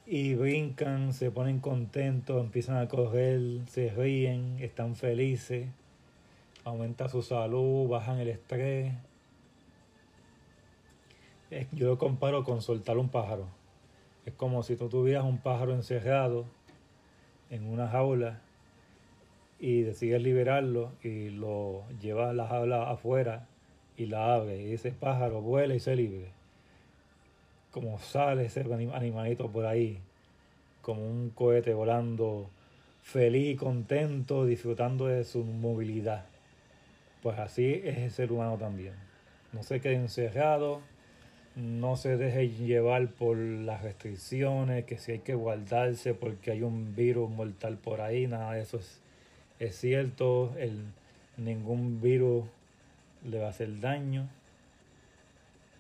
y 0.06 0.34
brincan, 0.34 1.14
se 1.14 1.30
ponen 1.30 1.60
contentos, 1.60 2.42
empiezan 2.42 2.76
a 2.76 2.88
correr, 2.88 3.40
se 3.68 3.88
ríen, 3.90 4.58
están 4.60 4.96
felices, 4.96 5.68
aumenta 6.64 7.08
su 7.08 7.22
salud, 7.22 7.88
bajan 7.88 8.18
el 8.18 8.28
estrés. 8.28 8.92
Yo 11.72 11.88
lo 11.88 11.98
comparo 11.98 12.44
con 12.44 12.60
soltar 12.60 12.98
un 12.98 13.08
pájaro. 13.08 13.46
Es 14.26 14.34
como 14.34 14.62
si 14.62 14.76
tú 14.76 14.88
tuvieras 14.88 15.24
un 15.24 15.38
pájaro 15.38 15.74
encerrado 15.74 16.44
en 17.50 17.66
una 17.66 17.88
jaula 17.88 18.40
y 19.60 19.82
decides 19.82 20.20
liberarlo 20.20 20.92
y 21.02 21.30
lo 21.30 21.84
llevas 22.00 22.34
la 22.34 22.46
jaula 22.46 22.90
afuera 22.90 23.46
y 23.96 24.06
la 24.06 24.34
abres 24.34 24.60
y 24.60 24.72
ese 24.74 24.92
pájaro 24.92 25.40
vuela 25.40 25.74
y 25.74 25.80
se 25.80 25.96
libre 25.96 26.34
como 27.74 27.98
sale 27.98 28.44
ese 28.44 28.64
animalito 28.92 29.50
por 29.50 29.66
ahí, 29.66 29.98
como 30.80 31.04
un 31.04 31.30
cohete 31.30 31.74
volando 31.74 32.48
feliz, 33.02 33.58
contento, 33.58 34.46
disfrutando 34.46 35.08
de 35.08 35.24
su 35.24 35.42
movilidad. 35.42 36.24
Pues 37.20 37.36
así 37.40 37.82
es 37.82 37.98
el 37.98 38.10
ser 38.12 38.30
humano 38.30 38.58
también. 38.58 38.94
No 39.52 39.64
se 39.64 39.80
quede 39.80 39.94
encerrado, 39.94 40.82
no 41.56 41.96
se 41.96 42.16
deje 42.16 42.50
llevar 42.50 43.08
por 43.08 43.36
las 43.36 43.82
restricciones, 43.82 44.84
que 44.84 44.96
si 44.96 45.10
hay 45.10 45.18
que 45.18 45.34
guardarse 45.34 46.14
porque 46.14 46.52
hay 46.52 46.62
un 46.62 46.94
virus 46.94 47.28
mortal 47.28 47.76
por 47.76 48.00
ahí, 48.00 48.28
nada 48.28 48.52
de 48.52 48.60
eso 48.60 48.76
es, 48.76 49.00
es 49.58 49.74
cierto, 49.74 50.54
el, 50.58 50.84
ningún 51.38 52.00
virus 52.00 52.44
le 53.24 53.38
va 53.38 53.46
a 53.46 53.50
hacer 53.50 53.80
daño 53.80 54.28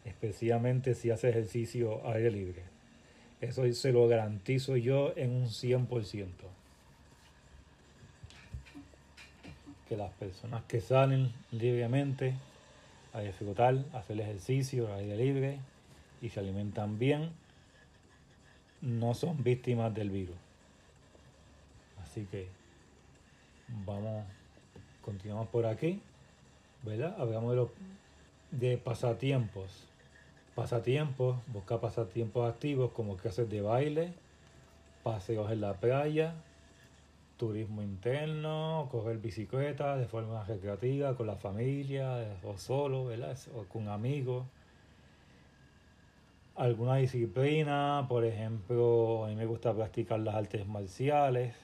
especialmente 0.04 0.94
si 0.94 1.10
hace 1.10 1.30
ejercicio 1.30 2.06
aire 2.10 2.30
libre. 2.30 2.62
Eso 3.40 3.70
se 3.72 3.92
lo 3.92 4.06
garantizo 4.06 4.76
yo 4.76 5.12
en 5.16 5.30
un 5.30 5.48
100%. 5.48 6.26
Que 9.88 9.96
las 9.96 10.12
personas 10.12 10.62
que 10.64 10.80
salen 10.80 11.32
libremente 11.50 12.34
a 13.12 13.20
disfrutar, 13.20 13.84
a 13.92 13.98
hacer 13.98 14.20
ejercicio 14.20 14.92
a 14.92 14.96
aire 14.96 15.16
libre 15.16 15.58
y 16.20 16.30
se 16.30 16.40
alimentan 16.40 16.98
bien, 16.98 17.30
no 18.80 19.14
son 19.14 19.42
víctimas 19.42 19.94
del 19.94 20.10
virus. 20.10 20.36
Así 22.02 22.24
que 22.30 22.48
vamos, 23.68 24.24
continuamos 25.02 25.48
por 25.48 25.66
aquí, 25.66 26.00
¿verdad? 26.84 27.16
Hablamos 27.18 27.50
de 27.50 27.56
los 27.56 27.70
de 28.50 28.78
pasatiempos 28.78 29.88
pasatiempos, 30.54 31.36
buscar 31.48 31.80
pasatiempos 31.80 32.48
activos 32.48 32.92
como 32.92 33.16
clases 33.16 33.50
de 33.50 33.60
baile, 33.60 34.14
paseos 35.02 35.50
en 35.50 35.60
la 35.60 35.74
playa, 35.74 36.34
turismo 37.36 37.82
interno, 37.82 38.88
correr 38.90 39.18
bicicleta 39.18 39.96
de 39.96 40.06
forma 40.06 40.44
recreativa 40.44 41.16
con 41.16 41.26
la 41.26 41.36
familia 41.36 42.38
o 42.44 42.56
solo, 42.56 43.06
¿verdad? 43.06 43.36
O 43.56 43.64
con 43.64 43.88
amigos. 43.88 44.46
Alguna 46.54 46.96
disciplina, 46.96 48.06
por 48.08 48.24
ejemplo, 48.24 49.24
a 49.24 49.28
mí 49.28 49.34
me 49.34 49.46
gusta 49.46 49.74
practicar 49.74 50.20
las 50.20 50.36
artes 50.36 50.64
marciales, 50.68 51.56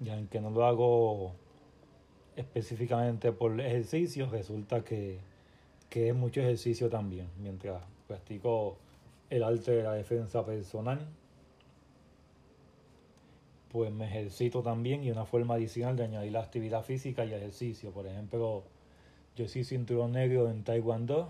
ya 0.00 0.14
aunque 0.14 0.40
no 0.40 0.50
lo 0.50 0.66
hago 0.66 1.32
específicamente 2.38 3.32
por 3.32 3.60
ejercicio, 3.60 4.28
resulta 4.30 4.84
que 4.84 5.18
que 5.88 6.08
es 6.08 6.14
mucho 6.14 6.40
ejercicio 6.40 6.90
también, 6.90 7.28
mientras 7.40 7.82
practico 8.06 8.76
el 9.30 9.42
arte 9.42 9.72
de 9.72 9.82
la 9.82 9.94
defensa 9.94 10.44
personal, 10.44 11.06
pues 13.70 13.90
me 13.92 14.06
ejercito 14.06 14.62
también 14.62 15.04
y 15.04 15.10
una 15.10 15.24
forma 15.24 15.54
adicional 15.54 15.96
de 15.96 16.04
añadir 16.04 16.32
la 16.32 16.40
actividad 16.40 16.82
física 16.82 17.24
y 17.24 17.34
ejercicio. 17.34 17.90
Por 17.90 18.06
ejemplo, 18.06 18.64
yo 19.36 19.46
soy 19.48 19.64
cinturón 19.64 20.12
negro 20.12 20.50
en 20.50 20.64
Taekwondo 20.64 21.28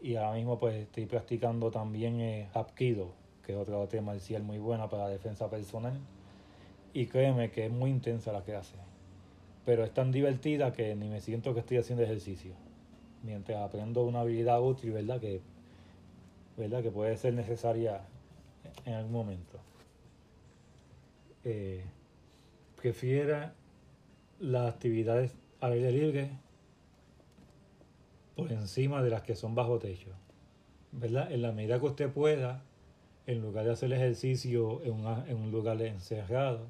y 0.00 0.16
ahora 0.16 0.34
mismo 0.36 0.58
pues 0.58 0.76
estoy 0.76 1.06
practicando 1.06 1.70
también 1.70 2.20
eh, 2.20 2.48
Hapkido, 2.54 3.12
que 3.44 3.52
es 3.52 3.58
otra 3.58 3.80
arte 3.80 4.00
marcial 4.00 4.42
muy 4.42 4.58
buena 4.58 4.88
para 4.88 5.04
la 5.04 5.10
defensa 5.10 5.50
personal. 5.50 5.98
Y 6.94 7.06
créeme 7.06 7.50
que 7.50 7.66
es 7.66 7.70
muy 7.70 7.90
intensa 7.90 8.32
la 8.32 8.42
clase, 8.42 8.74
pero 9.68 9.84
es 9.84 9.92
tan 9.92 10.10
divertida 10.10 10.72
que 10.72 10.96
ni 10.96 11.10
me 11.10 11.20
siento 11.20 11.52
que 11.52 11.60
estoy 11.60 11.76
haciendo 11.76 12.02
ejercicio 12.02 12.54
mientras 13.22 13.58
aprendo 13.58 14.02
una 14.04 14.20
habilidad 14.20 14.62
útil, 14.62 14.92
¿verdad? 14.92 15.20
Que, 15.20 15.42
¿verdad? 16.56 16.82
que 16.82 16.90
puede 16.90 17.14
ser 17.18 17.34
necesaria 17.34 18.00
en 18.86 18.94
algún 18.94 19.12
momento. 19.12 19.58
Eh, 21.44 21.84
prefiera 22.80 23.52
las 24.40 24.72
actividades 24.72 25.36
al 25.60 25.72
aire 25.72 25.92
libre 25.92 26.30
por 28.36 28.50
encima 28.50 29.02
de 29.02 29.10
las 29.10 29.20
que 29.20 29.36
son 29.36 29.54
bajo 29.54 29.78
techo. 29.78 30.12
¿verdad? 30.92 31.30
En 31.30 31.42
la 31.42 31.52
medida 31.52 31.78
que 31.78 31.84
usted 31.84 32.10
pueda, 32.10 32.62
en 33.26 33.42
lugar 33.42 33.66
de 33.66 33.72
hacer 33.72 33.92
ejercicio 33.92 34.80
en, 34.82 35.04
en 35.28 35.36
un 35.36 35.50
lugar 35.50 35.82
encerrado, 35.82 36.68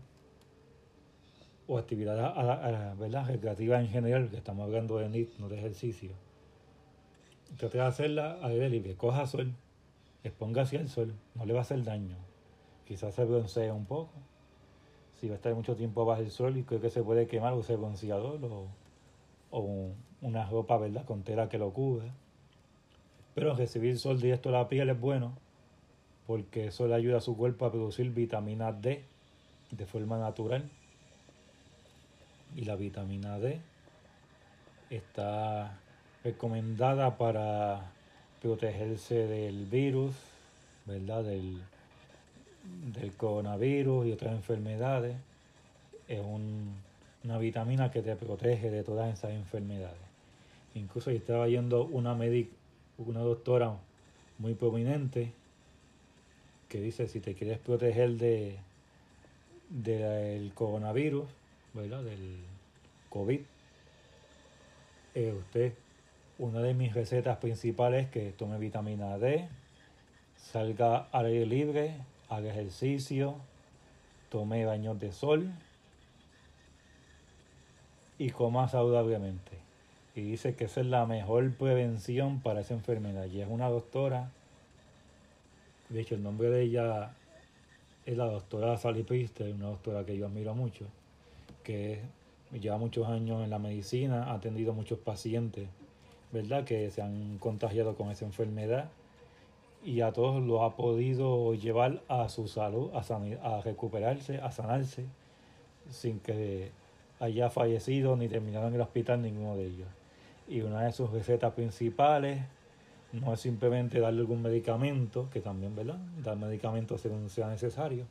o 1.69 1.79
actividades 1.79 2.99
¿verdad? 2.99 3.27
recreativas 3.27 3.83
en 3.83 3.89
general, 3.89 4.29
que 4.31 4.37
estamos 4.37 4.65
hablando 4.65 4.99
de 4.99 5.09
NIT, 5.09 5.39
no 5.39 5.49
de 5.49 5.59
ejercicio, 5.59 6.11
trate 7.59 7.79
de 7.79 7.85
hacerla 7.85 8.39
a 8.43 8.47
aire 8.47 8.71
libre, 8.71 8.95
coja 8.97 9.27
sol, 9.27 9.55
exponga 10.25 10.63
hacia 10.63 10.81
el 10.81 10.89
sol, 10.89 11.15
no 11.35 11.45
le 11.45 11.53
va 11.53 11.61
a 11.61 11.63
hacer 11.63 11.85
daño. 11.85 12.17
Quizás 12.87 13.15
se 13.15 13.25
broncea 13.25 13.75
un 13.75 13.85
poco. 13.85 14.11
Si 15.21 15.29
va 15.29 15.35
a 15.35 15.37
estar 15.37 15.55
mucho 15.55 15.77
tiempo 15.77 16.05
bajo 16.05 16.23
el 16.23 16.31
sol 16.31 16.57
y 16.57 16.63
creo 16.63 16.81
que 16.81 16.91
se 16.91 17.03
puede 17.03 17.27
quemar, 17.27 17.53
use 17.53 17.77
bronceador 17.77 18.43
o, 18.45 18.67
o 19.51 19.91
una 20.23 20.49
ropa 20.49 20.79
¿verdad? 20.79 21.05
con 21.05 21.23
tela 21.23 21.49
que 21.49 21.59
lo 21.59 21.73
cubra. 21.73 22.15
Pero 23.35 23.55
recibir 23.55 23.99
sol 23.99 24.21
directo 24.21 24.49
a 24.49 24.53
la 24.53 24.69
piel 24.69 24.89
es 24.89 24.99
bueno 24.99 25.37
porque 26.27 26.67
eso 26.67 26.87
le 26.87 26.95
ayuda 26.95 27.19
a 27.19 27.21
su 27.21 27.37
cuerpo 27.37 27.67
a 27.67 27.73
producir 27.73 28.11
vitamina 28.11 28.73
D 28.73 29.05
de 29.71 29.87
forma 29.87 30.19
natural. 30.19 30.71
Y 32.59 32.65
la 32.65 32.75
vitamina 32.75 33.39
D 33.39 33.61
está 34.91 35.79
recomendada 36.25 37.17
para 37.17 37.93
protegerse 38.43 39.29
del 39.29 39.67
virus, 39.67 40.17
¿verdad? 40.85 41.23
Del, 41.23 41.63
del 42.95 43.13
coronavirus 43.13 44.09
y 44.09 44.13
otras 44.13 44.35
enfermedades. 44.35 45.15
Es 46.09 46.19
un 46.19 46.75
una 47.23 47.39
vitamina 47.39 47.93
que 47.93 48.03
te 48.03 48.17
protege 48.17 48.71
de 48.71 48.83
todas 48.83 49.13
esas 49.13 49.33
enfermedades. 49.33 50.01
Incluso 50.75 51.11
estaba 51.11 51.47
yendo 51.47 51.85
una 51.85 52.17
una 52.99 53.21
doctora 53.21 53.77
muy 54.39 54.55
prominente 54.55 55.33
que 56.69 56.81
dice 56.81 57.07
si 57.07 57.21
te 57.21 57.35
quieres 57.35 57.59
proteger 57.59 58.17
de 58.17 58.57
del 59.69 60.53
coronavirus, 60.55 61.27
¿verdad? 61.75 62.03
Del 62.03 62.39
COVID, 63.11 63.41
eh, 65.15 65.33
usted, 65.33 65.75
una 66.39 66.61
de 66.61 66.75
mis 66.75 66.95
recetas 66.95 67.39
principales 67.39 68.07
es 68.07 68.11
que 68.11 68.33
tome 68.33 68.59
vitamina 68.59 69.19
D, 69.19 69.49
salga 70.37 71.09
al 71.13 71.27
aire 71.27 71.47
libre, 71.47 71.95
haga 72.29 72.51
ejercicio, 72.51 73.37
tome 74.29 74.65
baños 74.65 74.99
de 75.01 75.13
sol 75.13 75.51
y 78.19 78.31
coma 78.31 78.69
saludablemente. 78.69 79.59
Y 80.15 80.23
dice 80.23 80.55
que 80.55 80.65
esa 80.65 80.81
es 80.81 80.87
la 80.87 81.07
mejor 81.07 81.53
prevención 81.55 82.41
para 82.41 82.61
esa 82.61 82.75
enfermedad. 82.75 83.27
Y 83.27 83.41
es 83.41 83.49
una 83.49 83.69
doctora, 83.69 84.31
de 85.89 86.01
hecho 86.01 86.17
el 86.17 86.23
nombre 86.23 86.51
de 86.51 86.63
ella 86.63 87.13
es 88.05 88.17
la 88.17 88.27
doctora 88.27 88.77
Sally 88.77 89.03
Priester, 89.03 89.53
una 89.53 89.67
doctora 89.67 90.05
que 90.05 90.17
yo 90.17 90.27
admiro 90.27 90.55
mucho, 90.55 90.87
que 91.69 92.01
lleva 92.59 92.79
muchos 92.79 93.07
años 93.09 93.45
en 93.45 93.51
la 93.51 93.59
medicina, 93.59 94.31
ha 94.31 94.37
atendido 94.37 94.73
muchos 94.73 94.99
pacientes, 94.99 95.69
¿verdad?, 96.33 96.65
que 96.65 96.91
se 96.91 97.03
han 97.03 97.37
contagiado 97.37 97.95
con 97.95 98.11
esa 98.11 98.25
enfermedad 98.25 98.89
y 99.85 100.01
a 100.01 100.13
todos 100.13 100.43
los 100.43 100.63
ha 100.63 100.77
podido 100.77 101.53
llevar 101.53 102.01
a 102.09 102.31
su 102.31 102.49
salud, 102.49 102.91
a, 102.95 103.57
a 103.57 103.61
recuperarse, 103.61 104.39
a 104.39 104.51
sanarse, 104.51 105.05
sin 105.91 106.21
que 106.21 106.71
haya 107.21 107.51
fallecido 107.51 108.17
ni 108.17 108.29
terminado 108.29 108.69
en 108.69 108.75
el 108.75 108.81
hospital 108.81 109.21
ninguno 109.21 109.55
de 109.57 109.67
ellos. 109.67 109.89
Y 110.49 110.63
una 110.63 110.85
de 110.85 110.93
sus 110.93 111.11
recetas 111.11 111.53
principales 111.53 112.41
no 113.13 113.35
es 113.35 113.41
simplemente 113.41 114.01
darle 114.01 114.21
algún 114.21 114.41
medicamento, 114.41 115.29
que 115.31 115.43
también, 115.43 115.77
¿verdad? 115.77 115.99
Dar 116.25 116.39
medicamentos 116.39 117.03
según 117.03 117.29
sea 117.29 117.51
necesario. 117.51 118.07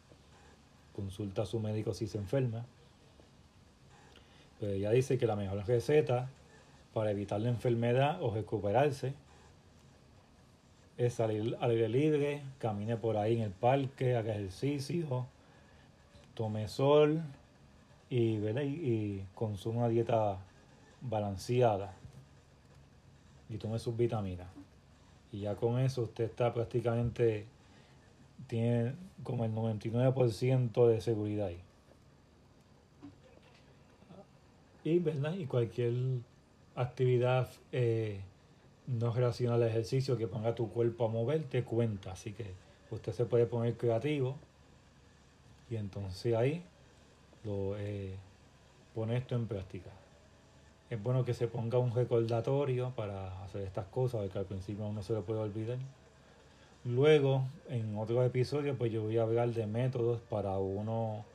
Consulta 0.95 1.41
a 1.41 1.45
su 1.47 1.59
médico 1.59 1.95
si 1.95 2.05
se 2.05 2.19
enferma. 2.19 2.63
Pero 4.59 4.73
ella 4.73 4.91
dice 4.91 5.17
que 5.17 5.27
la 5.27 5.35
mejor 5.35 5.65
receta 5.67 6.29
para 6.93 7.11
evitar 7.11 7.39
la 7.39 7.49
enfermedad 7.49 8.21
o 8.21 8.33
recuperarse 8.33 9.13
es 10.97 11.13
salir 11.13 11.55
al 11.59 11.71
aire 11.71 11.89
libre, 11.89 12.41
camine 12.57 12.97
por 12.97 13.17
ahí 13.17 13.35
en 13.35 13.43
el 13.43 13.51
parque, 13.51 14.15
haga 14.15 14.33
ejercicio, 14.33 15.27
tome 16.33 16.67
sol 16.67 17.21
y, 18.09 18.39
¿verdad? 18.39 18.63
y 18.63 19.23
consuma 19.35 19.79
una 19.79 19.89
dieta 19.89 20.39
balanceada 21.01 21.93
y 23.49 23.57
tome 23.57 23.79
sus 23.79 23.95
vitaminas. 23.95 24.47
Y 25.31 25.41
ya 25.41 25.55
con 25.55 25.79
eso 25.79 26.03
usted 26.03 26.23
está 26.23 26.53
prácticamente, 26.53 27.45
tiene 28.47 28.93
como 29.23 29.45
el 29.45 29.53
99% 29.53 30.87
de 30.87 31.01
seguridad 31.01 31.47
ahí. 31.47 31.66
Y, 34.89 34.99
¿verdad? 34.99 35.33
y 35.33 35.45
cualquier 35.45 35.93
actividad 36.75 37.49
eh, 37.71 38.21
no 38.87 39.13
relacionada 39.13 39.65
al 39.65 39.69
ejercicio 39.69 40.17
que 40.17 40.27
ponga 40.27 40.55
tu 40.55 40.69
cuerpo 40.69 41.05
a 41.05 41.09
mover 41.09 41.43
te 41.43 41.63
cuenta. 41.63 42.11
Así 42.11 42.33
que 42.33 42.45
usted 42.91 43.11
se 43.11 43.25
puede 43.25 43.45
poner 43.45 43.75
creativo 43.75 44.37
y 45.69 45.75
entonces 45.75 46.33
ahí 46.35 46.63
lo 47.43 47.77
eh, 47.77 48.15
pone 48.93 49.17
esto 49.17 49.35
en 49.35 49.47
práctica 49.47 49.91
es 50.89 51.03
bueno 51.03 51.25
que 51.25 51.33
se 51.33 51.47
ponga 51.47 51.77
un 51.77 51.93
recordatorio 51.93 52.91
para 52.95 53.43
hacer 53.43 53.63
estas 53.63 53.87
cosas, 53.87 54.21
porque 54.21 54.39
al 54.39 54.45
principio 54.45 54.85
uno 54.85 55.03
se 55.03 55.13
lo 55.13 55.23
puede 55.23 55.41
olvidar. 55.41 55.77
Luego, 56.85 57.43
en 57.67 57.97
otro 57.97 58.23
episodio, 58.23 58.77
pues 58.77 58.91
yo 58.91 59.03
voy 59.03 59.17
a 59.17 59.23
hablar 59.23 59.49
de 59.49 59.67
métodos 59.67 60.21
para 60.29 60.57
uno 60.57 61.25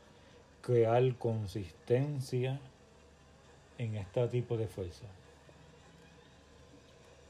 crear 0.63 1.15
consistencia 1.17 2.61
en 3.79 3.97
este 3.97 4.29
tipo 4.29 4.57
de 4.57 4.67
fuerza. 4.67 5.07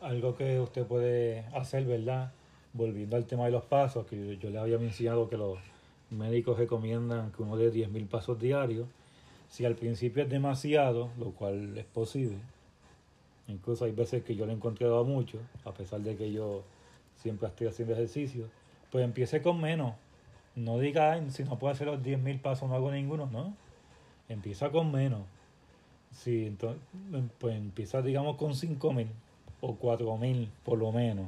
Algo 0.01 0.37
que 0.37 0.59
usted 0.61 0.85
puede 0.85 1.41
hacer, 1.55 1.85
¿verdad? 1.85 2.33
Volviendo 2.73 3.17
al 3.17 3.27
tema 3.27 3.45
de 3.45 3.53
los 3.53 3.65
pasos, 3.65 4.07
que 4.07 4.37
yo, 4.37 4.51
le 4.51 4.59
había 4.59 4.79
mencionado 4.79 5.29
que 5.29 5.37
los 5.37 5.59
médicos 6.11 6.59
recomiendan 6.59 7.33
que 7.33 7.43
uno 7.43 7.57
dé 7.57 7.73
10.000 7.73 8.09
pasos 8.09 8.39
diarios 8.39 8.87
si 9.53 9.67
al 9.67 9.75
principio 9.75 10.23
es 10.23 10.31
demasiado, 10.31 11.11
lo 11.19 11.33
cual 11.33 11.77
es 11.77 11.85
posible, 11.85 12.39
incluso 13.49 13.85
hay 13.85 13.93
veces 13.93 14.25
que 14.25 14.35
yo 14.35 14.47
lo 14.47 14.53
he 14.53 14.55
encontrado 14.55 15.05
mucho, 15.05 15.41
a 15.67 15.73
pesar 15.73 16.01
de 16.01 16.17
que 16.17 16.33
yo 16.33 16.63
siempre 17.17 17.49
estoy 17.49 17.67
haciendo 17.67 17.93
ejercicio, 17.93 18.49
pues 18.91 19.05
empiece 19.05 19.43
con 19.43 19.61
menos. 19.61 19.95
No 20.55 20.79
diga, 20.79 21.21
si 21.31 21.45
no 21.45 21.59
puedo 21.59 21.71
hacer 21.71 21.87
los 21.87 22.03
10.000 22.03 22.41
pasos 22.41 22.69
no 22.69 22.77
hago 22.77 22.91
ninguno, 22.91 23.29
no. 23.31 23.55
Empieza 24.31 24.71
con 24.71 24.91
menos. 24.91 25.21
Si 26.13 26.47
entonces, 26.47 26.83
pues 27.39 27.57
empieza 27.57 28.03
digamos 28.03 28.37
con 28.37 28.53
5.000 28.53 29.07
o 29.61 29.77
4.000 29.77 30.49
por 30.65 30.79
lo 30.79 30.93
menos. 30.93 31.27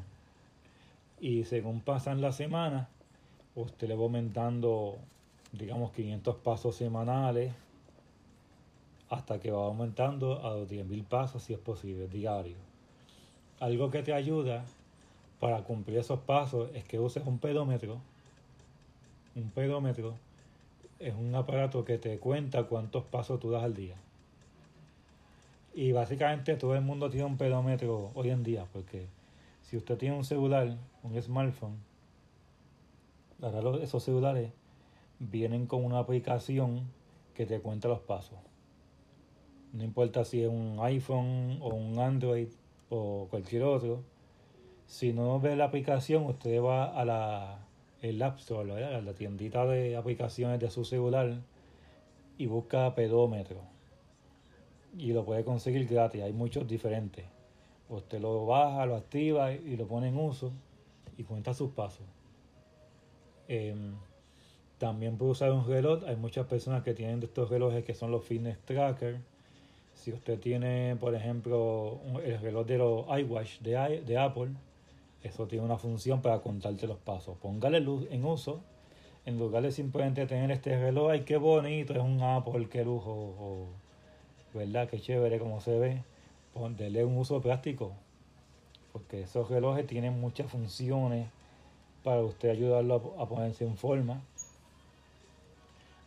Y 1.20 1.44
según 1.44 1.80
pasan 1.80 2.20
las 2.20 2.36
semanas, 2.36 2.88
usted 3.54 3.88
le 3.88 3.94
va 3.94 4.02
aumentando 4.02 4.98
digamos 5.52 5.92
500 5.92 6.36
pasos 6.36 6.76
semanales 6.76 7.52
hasta 9.08 9.38
que 9.38 9.50
va 9.50 9.66
aumentando 9.66 10.44
a 10.44 10.54
los 10.56 10.68
10.000 10.68 11.04
pasos 11.04 11.42
si 11.42 11.52
es 11.52 11.58
posible, 11.58 12.08
diario. 12.08 12.56
Algo 13.60 13.90
que 13.90 14.02
te 14.02 14.12
ayuda 14.12 14.64
para 15.38 15.62
cumplir 15.62 15.98
esos 15.98 16.20
pasos 16.20 16.70
es 16.74 16.84
que 16.84 16.98
uses 16.98 17.24
un 17.26 17.38
pedómetro. 17.38 18.00
Un 19.36 19.50
pedómetro 19.50 20.14
es 20.98 21.14
un 21.14 21.34
aparato 21.34 21.84
que 21.84 21.98
te 21.98 22.18
cuenta 22.18 22.64
cuántos 22.64 23.04
pasos 23.04 23.40
tú 23.40 23.50
das 23.50 23.62
al 23.62 23.74
día. 23.74 23.94
Y 25.74 25.92
básicamente 25.92 26.56
todo 26.56 26.74
el 26.74 26.82
mundo 26.82 27.10
tiene 27.10 27.26
un 27.26 27.36
pedómetro 27.36 28.12
hoy 28.14 28.30
en 28.30 28.42
día, 28.42 28.66
porque 28.72 29.08
si 29.62 29.76
usted 29.76 29.98
tiene 29.98 30.16
un 30.16 30.24
celular, 30.24 30.76
un 31.02 31.20
smartphone, 31.20 31.76
ahora 33.42 33.82
esos 33.82 34.02
celulares 34.04 34.52
vienen 35.18 35.66
con 35.66 35.84
una 35.84 35.98
aplicación 35.98 36.88
que 37.34 37.46
te 37.46 37.60
cuenta 37.60 37.88
los 37.88 38.00
pasos 38.00 38.38
no 39.74 39.82
importa 39.82 40.24
si 40.24 40.40
es 40.40 40.48
un 40.48 40.78
iPhone 40.80 41.58
o 41.60 41.74
un 41.74 41.98
Android 41.98 42.48
o 42.90 43.26
cualquier 43.28 43.64
otro. 43.64 44.04
Si 44.86 45.12
no 45.12 45.40
ve 45.40 45.56
la 45.56 45.64
aplicación, 45.64 46.24
usted 46.26 46.62
va 46.62 46.84
a 46.84 47.04
la 47.04 47.58
el 48.00 48.22
App 48.22 48.38
Store, 48.38 48.84
a 48.84 49.00
la 49.00 49.14
tiendita 49.14 49.66
de 49.66 49.96
aplicaciones 49.96 50.60
de 50.60 50.70
su 50.70 50.84
celular 50.84 51.40
y 52.38 52.46
busca 52.46 52.94
pedómetro. 52.94 53.73
Y 54.96 55.12
lo 55.12 55.24
puede 55.24 55.44
conseguir 55.44 55.86
gratis, 55.86 56.22
hay 56.22 56.32
muchos 56.32 56.66
diferentes. 56.68 57.24
Usted 57.88 58.20
lo 58.20 58.46
baja, 58.46 58.86
lo 58.86 58.96
activa 58.96 59.52
y 59.52 59.76
lo 59.76 59.86
pone 59.86 60.08
en 60.08 60.16
uso 60.16 60.52
y 61.16 61.24
cuenta 61.24 61.52
sus 61.54 61.70
pasos. 61.70 62.06
Em, 63.48 63.94
también 64.78 65.18
puede 65.18 65.32
usar 65.32 65.52
un 65.52 65.66
reloj. 65.66 66.04
Hay 66.06 66.16
muchas 66.16 66.46
personas 66.46 66.82
que 66.82 66.94
tienen 66.94 67.22
estos 67.22 67.50
relojes 67.50 67.84
que 67.84 67.94
son 67.94 68.10
los 68.10 68.24
fitness 68.24 68.58
tracker 68.64 69.20
si 69.94 70.12
usted 70.12 70.38
tiene, 70.38 70.96
por 70.96 71.14
ejemplo, 71.14 72.00
el 72.24 72.38
reloj 72.40 72.66
de 72.66 72.78
los 72.78 73.06
iWatch 73.06 73.60
de, 73.60 74.02
de 74.04 74.18
Apple, 74.18 74.50
eso 75.22 75.46
tiene 75.46 75.64
una 75.64 75.78
función 75.78 76.20
para 76.20 76.40
contarte 76.40 76.86
los 76.86 76.98
pasos. 76.98 77.36
Póngale 77.38 77.80
luz 77.80 78.06
en 78.10 78.24
uso. 78.24 78.60
En 79.24 79.38
lugar 79.38 79.62
de 79.62 79.72
simplemente 79.72 80.26
tener 80.26 80.50
este 80.50 80.78
reloj, 80.78 81.12
ay, 81.12 81.20
qué 81.20 81.38
bonito, 81.38 81.94
es 81.94 82.00
un 82.00 82.20
Apple, 82.20 82.68
qué 82.68 82.84
lujo, 82.84 83.68
¿verdad? 84.54 84.88
Qué 84.88 85.00
chévere 85.00 85.38
como 85.38 85.60
se 85.60 85.78
ve. 85.78 86.02
Dele 86.76 87.04
un 87.04 87.18
uso 87.18 87.40
práctico. 87.40 87.92
Porque 88.92 89.22
esos 89.22 89.50
relojes 89.50 89.86
tienen 89.86 90.20
muchas 90.20 90.50
funciones 90.50 91.28
para 92.04 92.20
usted 92.20 92.50
ayudarlo 92.50 93.14
a, 93.18 93.28
ponerse 93.28 93.64
en 93.64 93.76
forma. 93.76 94.22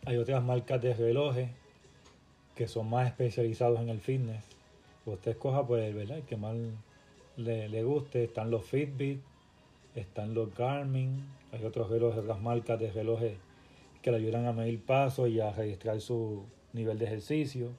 Hay 0.06 0.16
otras 0.16 0.42
marcas 0.42 0.80
de 0.80 0.94
relojes 0.94 1.50
que 2.54 2.66
son 2.66 2.88
más 2.88 3.06
especializados 3.06 3.80
en 3.80 3.90
el 3.90 4.00
fitness. 4.00 4.44
Usted 5.04 5.32
escoja 5.32 5.66
pues, 5.66 5.94
¿verdad? 5.94 6.18
El 6.18 6.24
que 6.24 6.36
más 6.36 6.56
le, 7.36 7.82
guste. 7.82 8.24
Están 8.24 8.50
los 8.50 8.64
Fitbit, 8.64 9.20
están 9.94 10.34
los 10.34 10.54
Garmin, 10.54 11.24
hay 11.52 11.64
otros 11.64 11.90
relojes, 11.90 12.20
otras 12.20 12.40
marcas 12.40 12.78
de 12.80 12.90
relojes 12.90 13.36
que 14.02 14.10
le 14.10 14.18
ayudan 14.18 14.46
a 14.46 14.52
medir 14.52 14.82
pasos 14.82 15.28
y 15.28 15.40
a 15.40 15.50
registrar 15.50 16.00
su 16.00 16.44
nivel 16.72 16.98
de 16.98 17.06
ejercicio. 17.06 17.70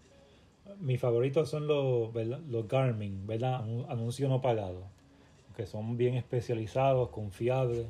Mis 0.80 1.00
favoritos 1.00 1.50
son 1.50 1.68
los, 1.68 2.14
los 2.14 2.68
Garmin, 2.68 3.26
¿verdad? 3.26 3.66
Anuncio 3.90 4.30
no 4.30 4.42
pagado, 4.42 4.84
que 5.56 5.66
son 5.66 5.98
bien 5.98 6.16
especializados, 6.16 7.10
confiables, 7.10 7.88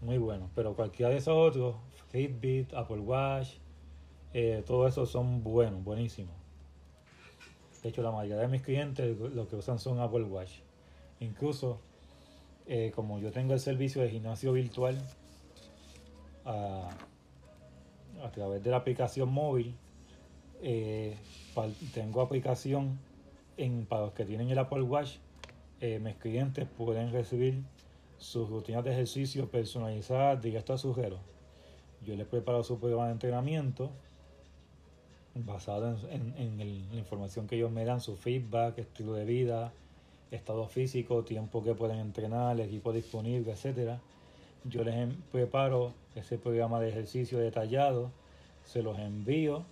muy 0.00 0.18
buenos. 0.18 0.50
Pero 0.54 0.74
cualquiera 0.74 1.10
de 1.10 1.18
esos 1.18 1.34
otros, 1.34 1.76
Fitbit, 2.10 2.74
Apple 2.74 3.00
Watch, 3.00 3.58
eh, 4.32 4.62
todo 4.66 4.86
eso 4.86 5.06
son 5.06 5.42
buenos, 5.42 5.82
buenísimos. 5.82 6.34
De 7.82 7.88
hecho, 7.88 8.02
la 8.02 8.10
mayoría 8.10 8.42
de 8.42 8.48
mis 8.48 8.62
clientes 8.62 9.16
lo 9.18 9.48
que 9.48 9.56
usan 9.56 9.78
son 9.78 10.00
Apple 10.00 10.24
Watch. 10.24 10.60
Incluso, 11.20 11.80
eh, 12.66 12.92
como 12.94 13.18
yo 13.18 13.32
tengo 13.32 13.54
el 13.54 13.60
servicio 13.60 14.02
de 14.02 14.10
gimnasio 14.10 14.52
virtual 14.52 14.98
a, 16.44 16.90
través 18.32 18.62
de 18.62 18.70
la 18.70 18.76
aplicación 18.76 19.30
móvil, 19.32 19.74
eh, 20.62 21.16
tengo 21.94 22.20
aplicación 22.20 22.98
en, 23.56 23.86
para 23.86 24.02
los 24.02 24.12
que 24.12 24.24
tienen 24.24 24.48
el 24.50 24.58
Apple 24.58 24.82
Watch. 24.82 25.16
Eh, 25.80 25.98
mis 25.98 26.16
clientes 26.16 26.66
pueden 26.76 27.10
recibir 27.12 27.62
sus 28.18 28.48
rutinas 28.48 28.84
de 28.84 28.92
ejercicio 28.92 29.48
personalizadas 29.48 30.42
directo 30.42 30.74
a 30.74 30.78
su 30.78 30.92
reloj. 30.92 31.20
Yo 32.04 32.14
les 32.16 32.26
preparo 32.26 32.62
su 32.62 32.78
programa 32.78 33.06
de 33.06 33.12
entrenamiento 33.12 33.90
basado 35.34 35.96
en, 36.10 36.58
la 36.58 36.96
información 36.96 37.46
que 37.46 37.56
ellos 37.56 37.70
me 37.70 37.84
dan, 37.84 38.00
su 38.00 38.16
feedback, 38.16 38.78
estilo 38.78 39.14
de 39.14 39.24
vida, 39.24 39.72
estado 40.30 40.66
físico, 40.66 41.24
tiempo 41.24 41.62
que 41.62 41.74
pueden 41.74 41.98
entrenar, 41.98 42.58
el 42.58 42.66
equipo 42.66 42.92
disponible, 42.92 43.52
etcétera. 43.52 44.00
Yo 44.64 44.84
les 44.84 45.14
preparo 45.32 45.94
ese 46.14 46.36
programa 46.36 46.80
de 46.80 46.90
ejercicio 46.90 47.38
detallado, 47.38 48.10
se 48.64 48.82
los 48.82 48.98
envío 48.98 49.64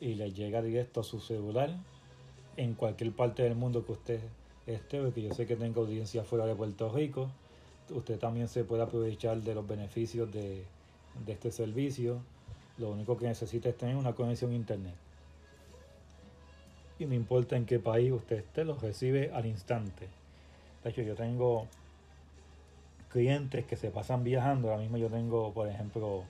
y 0.00 0.14
les 0.14 0.34
llega 0.34 0.62
directo 0.62 1.00
a 1.00 1.04
su 1.04 1.20
celular 1.20 1.70
en 2.56 2.74
cualquier 2.74 3.12
parte 3.12 3.42
del 3.42 3.54
mundo 3.54 3.84
que 3.84 3.92
usted 3.92 4.20
esté, 4.66 5.00
porque 5.00 5.22
yo 5.22 5.34
sé 5.34 5.46
que 5.46 5.56
tengo 5.56 5.82
audiencia 5.82 6.24
fuera 6.24 6.46
de 6.46 6.54
Puerto 6.54 6.90
Rico. 6.92 7.30
Usted 7.90 8.18
también 8.18 8.48
se 8.48 8.64
puede 8.64 8.82
aprovechar 8.82 9.40
de 9.40 9.54
los 9.54 9.66
beneficios 9.66 10.30
de, 10.32 10.64
este 11.26 11.50
servicio. 11.50 12.20
Lo 12.76 12.90
único 12.90 13.16
que 13.16 13.26
necesita 13.26 13.68
es 13.68 13.76
tener 13.76 13.96
una 13.96 14.12
conexión 14.12 14.52
a 14.52 14.54
internet. 14.54 14.94
Y 16.98 17.06
no 17.06 17.14
importa 17.14 17.56
en 17.56 17.64
qué 17.64 17.78
país 17.78 18.12
usted 18.12 18.38
esté, 18.38 18.64
lo 18.64 18.74
recibe 18.76 19.30
al 19.32 19.46
instante. 19.46 20.08
De 20.82 20.90
hecho, 20.90 21.02
yo 21.02 21.14
tengo 21.14 21.66
clientes 23.10 23.64
que 23.64 23.76
se 23.76 23.90
pasan 23.90 24.24
viajando. 24.24 24.68
Ahora 24.68 24.82
mismo 24.82 24.96
yo 24.96 25.08
tengo, 25.08 25.52
por 25.52 25.68
ejemplo, 25.68 26.24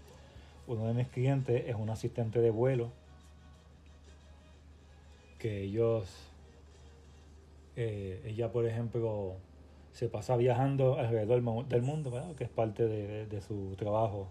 uno 0.67 0.87
de 0.87 0.95
mis 0.95 1.09
clientes 1.09 1.65
es 1.67 1.75
un 1.75 1.91
asistente 1.91 2.41
de 2.41 2.51
vuelo 2.51 2.91
que 5.39 5.63
ellos, 5.63 6.09
eh, 7.77 8.23
ella 8.27 8.53
por 8.53 8.67
ejemplo, 8.67 9.37
se 9.93 10.09
pasa 10.09 10.37
viajando 10.37 10.99
alrededor 10.99 11.67
del 11.69 11.83
mundo, 11.83 12.35
que 12.37 12.45
es 12.45 12.51
parte 12.51 12.87
de 12.87 13.41
su 13.41 13.75
trabajo. 13.77 14.31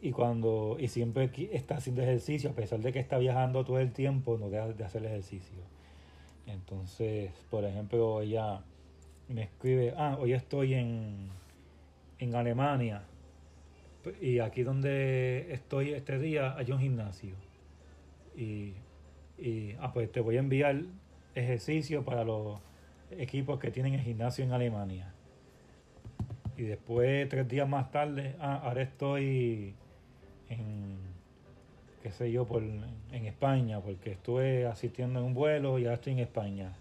Y 0.00 0.12
cuando 0.12 0.76
y 0.78 0.88
siempre 0.88 1.30
está 1.52 1.76
haciendo 1.76 2.02
ejercicio 2.02 2.50
a 2.50 2.52
pesar 2.52 2.80
de 2.80 2.92
que 2.92 2.98
está 2.98 3.18
viajando 3.18 3.64
todo 3.64 3.78
el 3.78 3.92
tiempo 3.92 4.36
no 4.38 4.50
deja 4.50 4.68
de 4.68 4.84
hacer 4.84 5.04
ejercicio. 5.04 5.58
Entonces 6.46 7.32
por 7.50 7.64
ejemplo 7.64 8.20
ella 8.20 8.60
me 9.28 9.42
escribe 9.42 9.94
ah 9.96 10.16
hoy 10.20 10.32
estoy 10.32 10.74
en 10.74 11.30
en 12.18 12.34
Alemania 12.34 13.02
y 14.20 14.38
aquí 14.38 14.62
donde 14.62 15.52
estoy 15.52 15.92
este 15.92 16.18
día 16.18 16.56
hay 16.56 16.70
un 16.70 16.78
gimnasio 16.78 17.34
y, 18.36 18.74
y 19.38 19.72
ah 19.80 19.92
pues 19.92 20.10
te 20.10 20.20
voy 20.20 20.36
a 20.36 20.40
enviar 20.40 20.82
ejercicio 21.34 22.04
para 22.04 22.24
los 22.24 22.58
equipos 23.10 23.58
que 23.58 23.70
tienen 23.70 23.94
el 23.94 24.00
gimnasio 24.00 24.44
en 24.44 24.52
Alemania 24.52 25.12
y 26.56 26.62
después 26.62 27.28
tres 27.28 27.46
días 27.48 27.68
más 27.68 27.90
tarde 27.90 28.34
ah 28.40 28.60
ahora 28.64 28.82
estoy 28.82 29.74
en, 30.48 30.96
qué 32.02 32.10
sé 32.12 32.30
yo, 32.30 32.44
por, 32.44 32.62
en 32.62 33.26
España, 33.26 33.80
porque 33.80 34.12
estuve 34.12 34.66
asistiendo 34.66 35.20
en 35.20 35.26
un 35.26 35.34
vuelo 35.34 35.78
y 35.78 35.84
ahora 35.84 35.94
estoy 35.94 36.14
en 36.14 36.20
España. 36.20 36.72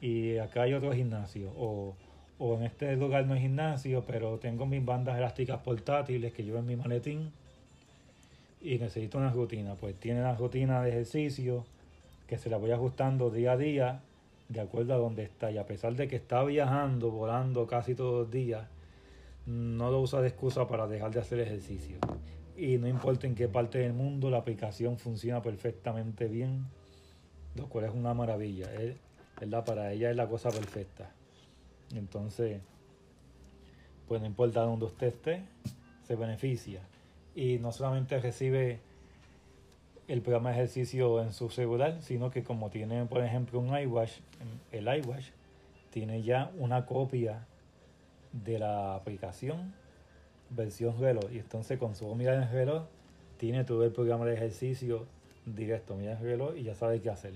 Y 0.00 0.38
acá 0.38 0.62
hay 0.62 0.74
otro 0.74 0.92
gimnasio. 0.92 1.50
O, 1.56 1.94
o 2.38 2.56
en 2.56 2.64
este 2.64 2.96
lugar 2.96 3.26
no 3.26 3.34
hay 3.34 3.40
gimnasio, 3.40 4.04
pero 4.06 4.38
tengo 4.38 4.66
mis 4.66 4.84
bandas 4.84 5.16
elásticas 5.18 5.58
portátiles 5.60 6.32
que 6.32 6.42
llevo 6.42 6.58
en 6.58 6.66
mi 6.66 6.76
maletín 6.76 7.32
y 8.60 8.78
necesito 8.78 9.18
una 9.18 9.30
rutina. 9.30 9.74
Pues 9.74 9.94
tiene 9.98 10.20
una 10.20 10.34
rutina 10.34 10.82
de 10.82 10.90
ejercicio 10.90 11.64
que 12.26 12.38
se 12.38 12.50
la 12.50 12.56
voy 12.56 12.70
ajustando 12.70 13.30
día 13.30 13.52
a 13.52 13.56
día 13.56 14.00
de 14.48 14.60
acuerdo 14.60 14.94
a 14.94 14.98
donde 14.98 15.22
está. 15.24 15.50
Y 15.50 15.58
a 15.58 15.66
pesar 15.66 15.94
de 15.94 16.08
que 16.08 16.16
está 16.16 16.42
viajando, 16.44 17.10
volando 17.10 17.66
casi 17.66 17.94
todos 17.94 18.22
los 18.22 18.30
días, 18.30 18.66
no 19.46 19.90
lo 19.90 20.00
usa 20.00 20.20
de 20.20 20.28
excusa 20.28 20.68
para 20.68 20.86
dejar 20.86 21.10
de 21.12 21.20
hacer 21.20 21.40
ejercicio 21.40 21.98
y 22.60 22.76
no 22.76 22.86
importa 22.86 23.26
en 23.26 23.34
qué 23.34 23.48
parte 23.48 23.78
del 23.78 23.94
mundo, 23.94 24.28
la 24.28 24.36
aplicación 24.36 24.98
funciona 24.98 25.40
perfectamente 25.40 26.28
bien, 26.28 26.66
lo 27.54 27.66
cual 27.70 27.86
es 27.86 27.94
una 27.94 28.12
maravilla. 28.12 28.68
¿verdad? 29.40 29.64
Para 29.64 29.92
ella 29.92 30.10
es 30.10 30.16
la 30.16 30.28
cosa 30.28 30.50
perfecta. 30.50 31.10
Entonces, 31.94 32.60
pues 34.06 34.20
no 34.20 34.26
importa 34.26 34.60
dónde 34.60 34.84
usted 34.84 35.06
esté, 35.06 35.42
se 36.06 36.16
beneficia. 36.16 36.82
Y 37.34 37.58
no 37.58 37.72
solamente 37.72 38.18
recibe 38.18 38.80
el 40.08 40.22
programa 40.22 40.50
de 40.50 40.56
ejercicio 40.56 41.22
en 41.22 41.32
su 41.32 41.50
celular, 41.50 42.02
sino 42.02 42.30
que 42.30 42.42
como 42.42 42.70
tiene, 42.70 43.04
por 43.06 43.24
ejemplo, 43.24 43.60
un 43.60 43.76
iWatch, 43.78 44.12
el 44.72 44.88
iWatch 44.88 45.26
tiene 45.90 46.22
ya 46.22 46.50
una 46.58 46.86
copia 46.86 47.46
de 48.32 48.58
la 48.58 48.94
aplicación 48.94 49.74
versión 50.50 50.98
reloj. 50.98 51.30
Y 51.32 51.38
entonces 51.38 51.78
con 51.78 51.94
su 51.94 52.12
mirar 52.14 52.42
el 52.42 52.50
reloj, 52.50 52.84
tiene 53.38 53.64
todo 53.64 53.84
el 53.84 53.92
programa 53.92 54.26
de 54.26 54.34
ejercicio 54.34 55.06
directo, 55.46 55.96
mira 55.96 56.12
el 56.12 56.18
reloj 56.18 56.56
y 56.56 56.64
ya 56.64 56.74
sabe 56.74 57.00
qué 57.00 57.10
hacer. 57.10 57.32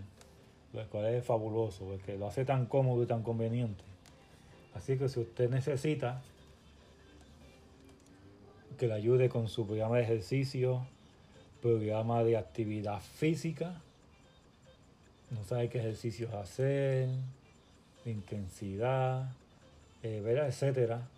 Lo 0.72 0.84
cual 0.90 1.06
es 1.06 1.24
fabuloso, 1.24 1.84
porque 1.84 2.18
lo 2.18 2.26
hace 2.26 2.44
tan 2.44 2.66
cómodo 2.66 3.02
y 3.02 3.06
tan 3.06 3.22
conveniente. 3.22 3.84
Así 4.74 4.98
que 4.98 5.08
si 5.08 5.20
usted 5.20 5.48
necesita 5.48 6.22
que 8.76 8.86
le 8.86 8.94
ayude 8.94 9.28
con 9.28 9.48
su 9.48 9.66
programa 9.66 9.96
de 9.96 10.02
ejercicio, 10.04 10.86
programa 11.62 12.22
de 12.24 12.36
actividad 12.36 13.00
física, 13.00 13.80
no 15.30 15.42
sabe 15.44 15.68
qué 15.68 15.78
ejercicios 15.78 16.32
hacer, 16.34 17.08
intensidad, 18.04 19.30
eh, 20.02 20.22
etcétera, 20.46 21.08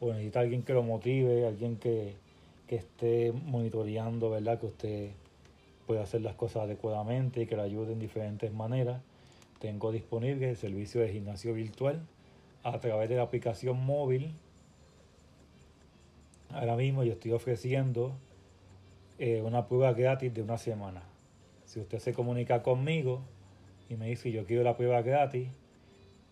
o 0.00 0.12
necesita 0.12 0.40
alguien 0.40 0.62
que 0.62 0.72
lo 0.72 0.82
motive, 0.82 1.46
alguien 1.46 1.76
que, 1.76 2.22
esté 2.68 3.30
monitoreando, 3.30 4.30
¿verdad? 4.30 4.58
Que 4.58 4.66
usted 4.66 5.10
pueda 5.86 6.02
hacer 6.02 6.22
las 6.22 6.34
cosas 6.34 6.64
adecuadamente 6.64 7.42
y 7.42 7.46
que 7.46 7.54
le 7.54 7.62
ayude 7.62 7.92
en 7.92 8.00
diferentes 8.00 8.52
maneras. 8.52 9.00
Tengo 9.60 9.92
disponible 9.92 10.50
el 10.50 10.56
servicio 10.56 11.00
de 11.00 11.12
gimnasio 11.12 11.54
virtual 11.54 12.00
a 12.64 12.80
través 12.80 13.08
de 13.08 13.14
la 13.14 13.22
aplicación 13.22 13.78
móvil. 13.84 14.34
Ahora 16.54 16.76
mismo 16.76 17.02
yo 17.02 17.14
estoy 17.14 17.32
ofreciendo 17.32 18.14
eh, 19.18 19.42
una 19.42 19.66
prueba 19.66 19.92
gratis 19.92 20.32
de 20.32 20.40
una 20.40 20.56
semana. 20.56 21.02
Si 21.64 21.80
usted 21.80 21.98
se 21.98 22.14
comunica 22.14 22.62
conmigo 22.62 23.22
y 23.88 23.96
me 23.96 24.08
dice 24.08 24.30
yo 24.30 24.44
quiero 24.44 24.62
la 24.62 24.76
prueba 24.76 25.02
gratis, 25.02 25.48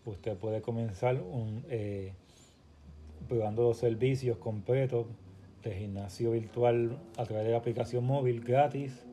usted 0.05 0.37
puede 0.37 0.61
comenzar 0.61 1.21
eh, 1.69 2.13
probando 3.27 3.63
los 3.63 3.77
servicios 3.77 4.37
completos 4.37 5.07
de 5.61 5.75
gimnasio 5.75 6.31
virtual 6.31 6.97
a 7.17 7.25
través 7.25 7.45
de 7.45 7.51
la 7.51 7.57
aplicación 7.57 8.05
móvil 8.05 8.39
gratis 8.41 9.03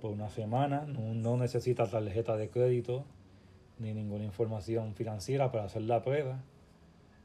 por 0.00 0.12
una 0.12 0.30
semana. 0.30 0.86
No, 0.86 1.36
necesita 1.36 1.90
tarjeta 1.90 2.36
de 2.36 2.48
crédito 2.48 3.04
ni 3.80 3.92
ninguna 3.92 4.22
información 4.22 4.94
financiera 4.94 5.50
para 5.50 5.64
hacer 5.64 5.82
la 5.82 6.00
prueba. 6.00 6.40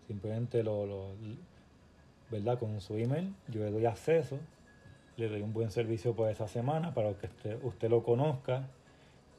Simplemente 0.07 0.63
lo, 0.63 0.87
lo 0.87 1.11
¿verdad? 2.29 2.59
Con 2.59 2.79
su 2.81 2.95
email 2.95 3.33
yo 3.47 3.63
le 3.63 3.71
doy 3.71 3.85
acceso, 3.85 4.39
le 5.17 5.29
doy 5.29 5.41
un 5.41 5.53
buen 5.53 5.71
servicio 5.71 6.15
por 6.15 6.29
esa 6.29 6.47
semana 6.47 6.93
para 6.93 7.13
que 7.13 7.27
usted, 7.27 7.63
usted 7.63 7.89
lo 7.89 8.03
conozca 8.03 8.67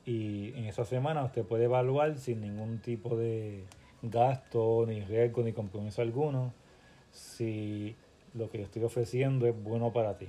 y 0.04 0.54
en 0.56 0.64
esa 0.64 0.84
semana 0.84 1.24
usted 1.24 1.44
puede 1.44 1.64
evaluar 1.64 2.18
sin 2.18 2.40
ningún 2.40 2.78
tipo 2.78 3.16
de 3.16 3.64
gasto, 4.02 4.84
ni 4.86 5.02
riesgo, 5.02 5.42
ni 5.42 5.52
compromiso 5.52 6.02
alguno, 6.02 6.52
si 7.10 7.94
lo 8.34 8.50
que 8.50 8.58
yo 8.58 8.64
estoy 8.64 8.84
ofreciendo 8.84 9.46
es 9.46 9.62
bueno 9.62 9.92
para 9.92 10.16
ti. 10.16 10.28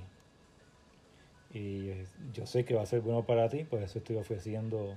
Y 1.52 1.90
yo 2.32 2.46
sé 2.46 2.64
que 2.64 2.74
va 2.74 2.82
a 2.82 2.86
ser 2.86 3.00
bueno 3.00 3.24
para 3.24 3.48
ti, 3.48 3.64
por 3.64 3.82
eso 3.82 3.98
estoy 3.98 4.16
ofreciendo, 4.16 4.96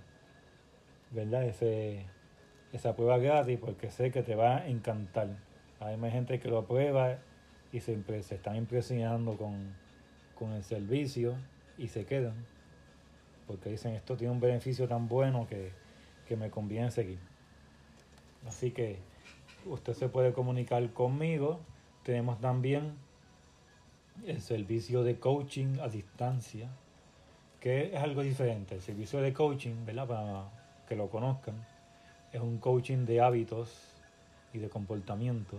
¿verdad? 1.11 1.43
Ese, 1.45 2.05
esa 2.73 2.95
prueba 2.95 3.17
gratis, 3.17 3.57
porque 3.59 3.89
sé 3.89 4.11
que 4.11 4.21
te 4.21 4.35
va 4.35 4.57
a 4.57 4.67
encantar. 4.67 5.29
Hay 5.79 5.97
más 5.97 6.11
gente 6.11 6.39
que 6.39 6.49
lo 6.49 6.65
prueba 6.65 7.19
y 7.73 7.81
se, 7.81 8.01
se 8.21 8.35
están 8.35 8.55
impresionando 8.55 9.35
con, 9.35 9.75
con 10.35 10.51
el 10.53 10.63
servicio 10.63 11.35
y 11.77 11.87
se 11.87 12.05
quedan. 12.05 12.45
Porque 13.47 13.71
dicen, 13.71 13.95
esto 13.95 14.15
tiene 14.15 14.31
un 14.31 14.39
beneficio 14.39 14.87
tan 14.87 15.09
bueno 15.09 15.47
que, 15.47 15.71
que 16.27 16.37
me 16.37 16.51
conviene 16.51 16.91
seguir. 16.91 17.19
Así 18.47 18.71
que 18.71 18.99
usted 19.65 19.93
se 19.93 20.07
puede 20.07 20.33
comunicar 20.33 20.87
conmigo. 20.93 21.59
Tenemos 22.03 22.39
también 22.39 22.93
el 24.27 24.39
servicio 24.39 25.03
de 25.03 25.17
coaching 25.19 25.79
a 25.81 25.89
distancia, 25.89 26.69
que 27.59 27.95
es 27.95 28.01
algo 28.01 28.21
diferente. 28.21 28.75
El 28.75 28.81
servicio 28.81 29.19
de 29.19 29.33
coaching, 29.33 29.83
¿verdad? 29.83 30.07
Para 30.07 30.51
que 30.87 30.95
lo 30.95 31.09
conozcan, 31.09 31.55
es 32.31 32.39
un 32.39 32.59
coaching 32.59 33.05
de 33.05 33.19
hábitos 33.19 33.95
y 34.53 34.59
de 34.59 34.69
comportamiento 34.69 35.57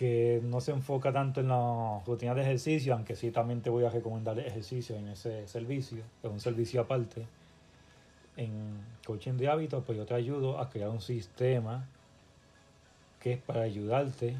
que 0.00 0.40
no 0.42 0.62
se 0.62 0.70
enfoca 0.70 1.12
tanto 1.12 1.42
en 1.42 1.48
la 1.48 2.00
rutina 2.06 2.34
de 2.34 2.40
ejercicio, 2.40 2.94
aunque 2.94 3.14
sí 3.16 3.30
también 3.30 3.60
te 3.60 3.68
voy 3.68 3.84
a 3.84 3.90
recomendar 3.90 4.38
ejercicio 4.38 4.96
en 4.96 5.08
ese 5.08 5.46
servicio, 5.46 5.98
es 6.22 6.30
un 6.30 6.40
servicio 6.40 6.80
aparte. 6.80 7.26
En 8.38 8.80
coaching 9.06 9.34
de 9.34 9.48
hábitos, 9.50 9.84
pues 9.84 9.98
yo 9.98 10.06
te 10.06 10.14
ayudo 10.14 10.58
a 10.58 10.70
crear 10.70 10.88
un 10.88 11.02
sistema 11.02 11.86
que 13.20 13.34
es 13.34 13.42
para 13.42 13.60
ayudarte 13.60 14.36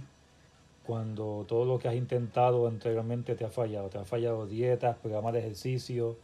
cuando 0.86 1.44
todo 1.46 1.66
lo 1.66 1.78
que 1.78 1.88
has 1.88 1.94
intentado 1.94 2.66
anteriormente 2.66 3.34
te 3.34 3.44
ha 3.44 3.50
fallado. 3.50 3.90
Te 3.90 3.98
ha 3.98 4.04
fallado 4.06 4.46
dietas, 4.46 4.96
programas 4.96 5.34
de 5.34 5.40
ejercicio, 5.40 6.16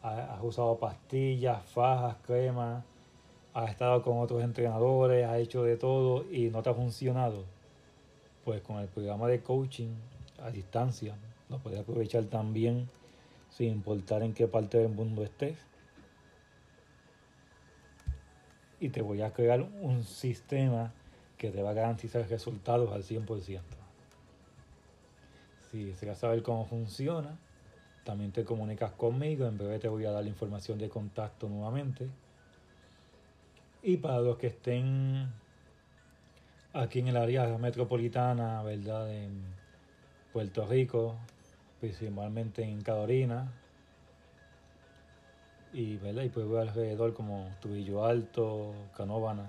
has 0.00 0.42
usado 0.42 0.78
pastillas, 0.78 1.62
fajas, 1.62 2.16
cremas, 2.26 2.82
has 3.52 3.68
estado 3.68 4.00
con 4.00 4.18
otros 4.18 4.42
entrenadores, 4.42 5.26
has 5.26 5.36
hecho 5.40 5.62
de 5.62 5.76
todo 5.76 6.24
y 6.32 6.48
no 6.48 6.62
te 6.62 6.70
ha 6.70 6.74
funcionado 6.74 7.57
pues 8.48 8.62
con 8.62 8.78
el 8.78 8.88
programa 8.88 9.28
de 9.28 9.42
coaching 9.42 9.90
a 10.42 10.50
distancia 10.50 11.14
lo 11.50 11.58
puedes 11.58 11.80
aprovechar 11.80 12.24
también 12.24 12.88
sin 13.50 13.70
importar 13.70 14.22
en 14.22 14.32
qué 14.32 14.48
parte 14.48 14.78
del 14.78 14.88
mundo 14.88 15.22
estés. 15.22 15.58
Y 18.80 18.88
te 18.88 19.02
voy 19.02 19.20
a 19.20 19.34
crear 19.34 19.60
un 19.82 20.02
sistema 20.02 20.94
que 21.36 21.50
te 21.50 21.62
va 21.62 21.72
a 21.72 21.74
garantizar 21.74 22.26
resultados 22.26 22.90
al 22.90 23.02
100%. 23.02 23.60
Si 25.70 25.84
deseas 25.84 26.16
saber 26.16 26.42
cómo 26.42 26.64
funciona, 26.64 27.36
también 28.04 28.32
te 28.32 28.46
comunicas 28.46 28.92
conmigo. 28.92 29.46
En 29.46 29.58
breve 29.58 29.78
te 29.78 29.88
voy 29.88 30.06
a 30.06 30.10
dar 30.10 30.22
la 30.22 30.30
información 30.30 30.78
de 30.78 30.88
contacto 30.88 31.50
nuevamente. 31.50 32.08
Y 33.82 33.98
para 33.98 34.20
los 34.20 34.38
que 34.38 34.46
estén 34.46 35.34
aquí 36.72 37.00
en 37.00 37.08
el 37.08 37.16
área 37.16 37.58
metropolitana, 37.58 38.62
¿verdad? 38.62 39.12
En 39.12 39.42
Puerto 40.32 40.66
Rico, 40.66 41.16
principalmente 41.80 42.62
en 42.62 42.82
Carolina. 42.82 43.52
Y, 45.72 45.96
¿verdad? 45.96 46.22
y 46.22 46.28
pueblos 46.30 46.66
alrededor 46.66 47.12
como 47.12 47.50
Tubillo 47.60 48.04
Alto, 48.04 48.72
Canóvana, 48.96 49.44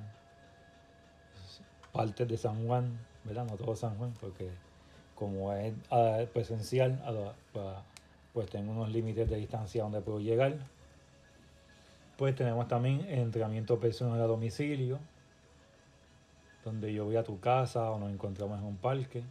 partes 1.94 2.28
de 2.28 2.38
San 2.38 2.68
Juan, 2.68 3.00
¿verdad? 3.24 3.46
No 3.46 3.56
todo 3.56 3.76
San 3.76 3.98
Juan, 3.98 4.14
porque 4.20 4.50
como 5.16 5.54
es 5.54 5.74
ah, 5.92 6.20
presencial, 6.34 7.02
pues 8.34 8.50
tengo 8.50 8.72
unos 8.72 8.90
límites 8.92 9.30
de 9.30 9.38
distancia 9.38 9.84
donde 9.84 10.02
puedo 10.02 10.20
llegar. 10.20 10.58
Pues 12.18 12.36
tenemos 12.36 12.68
también 12.68 13.06
entrenamiento 13.08 13.80
personal 13.80 14.20
a 14.20 14.26
domicilio, 14.26 15.00
donde 16.64 16.94
yo 16.94 17.06
voy 17.06 17.16
a 17.16 17.24
tu 17.24 17.40
casa 17.40 17.90
o 17.92 18.00
nos 18.00 18.12
encontramos 18.12 18.60
en 18.60 18.66
un 18.66 18.78
parque 18.78 19.24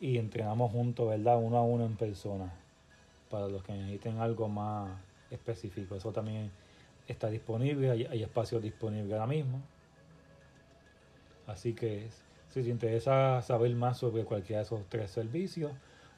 y 0.00 0.18
entrenamos 0.18 0.70
juntos, 0.72 1.08
¿verdad? 1.08 1.38
Uno 1.38 1.56
a 1.56 1.62
uno 1.62 1.84
en 1.84 1.96
persona, 1.96 2.52
para 3.30 3.48
los 3.48 3.62
que 3.62 3.72
necesiten 3.72 4.18
algo 4.18 4.48
más 4.48 4.90
específico. 5.30 5.94
Eso 5.94 6.12
también 6.12 6.50
está 7.08 7.30
disponible, 7.30 7.90
hay, 7.90 8.22
espacios 8.22 8.62
disponibles 8.62 9.12
ahora 9.12 9.26
mismo. 9.26 9.60
Así 11.46 11.74
que 11.74 12.08
si 12.50 12.62
te 12.62 12.68
interesa 12.68 13.42
saber 13.42 13.74
más 13.74 13.98
sobre 13.98 14.24
cualquiera 14.24 14.60
de 14.60 14.64
esos 14.66 14.80
tres 14.88 15.10
servicios 15.10 15.72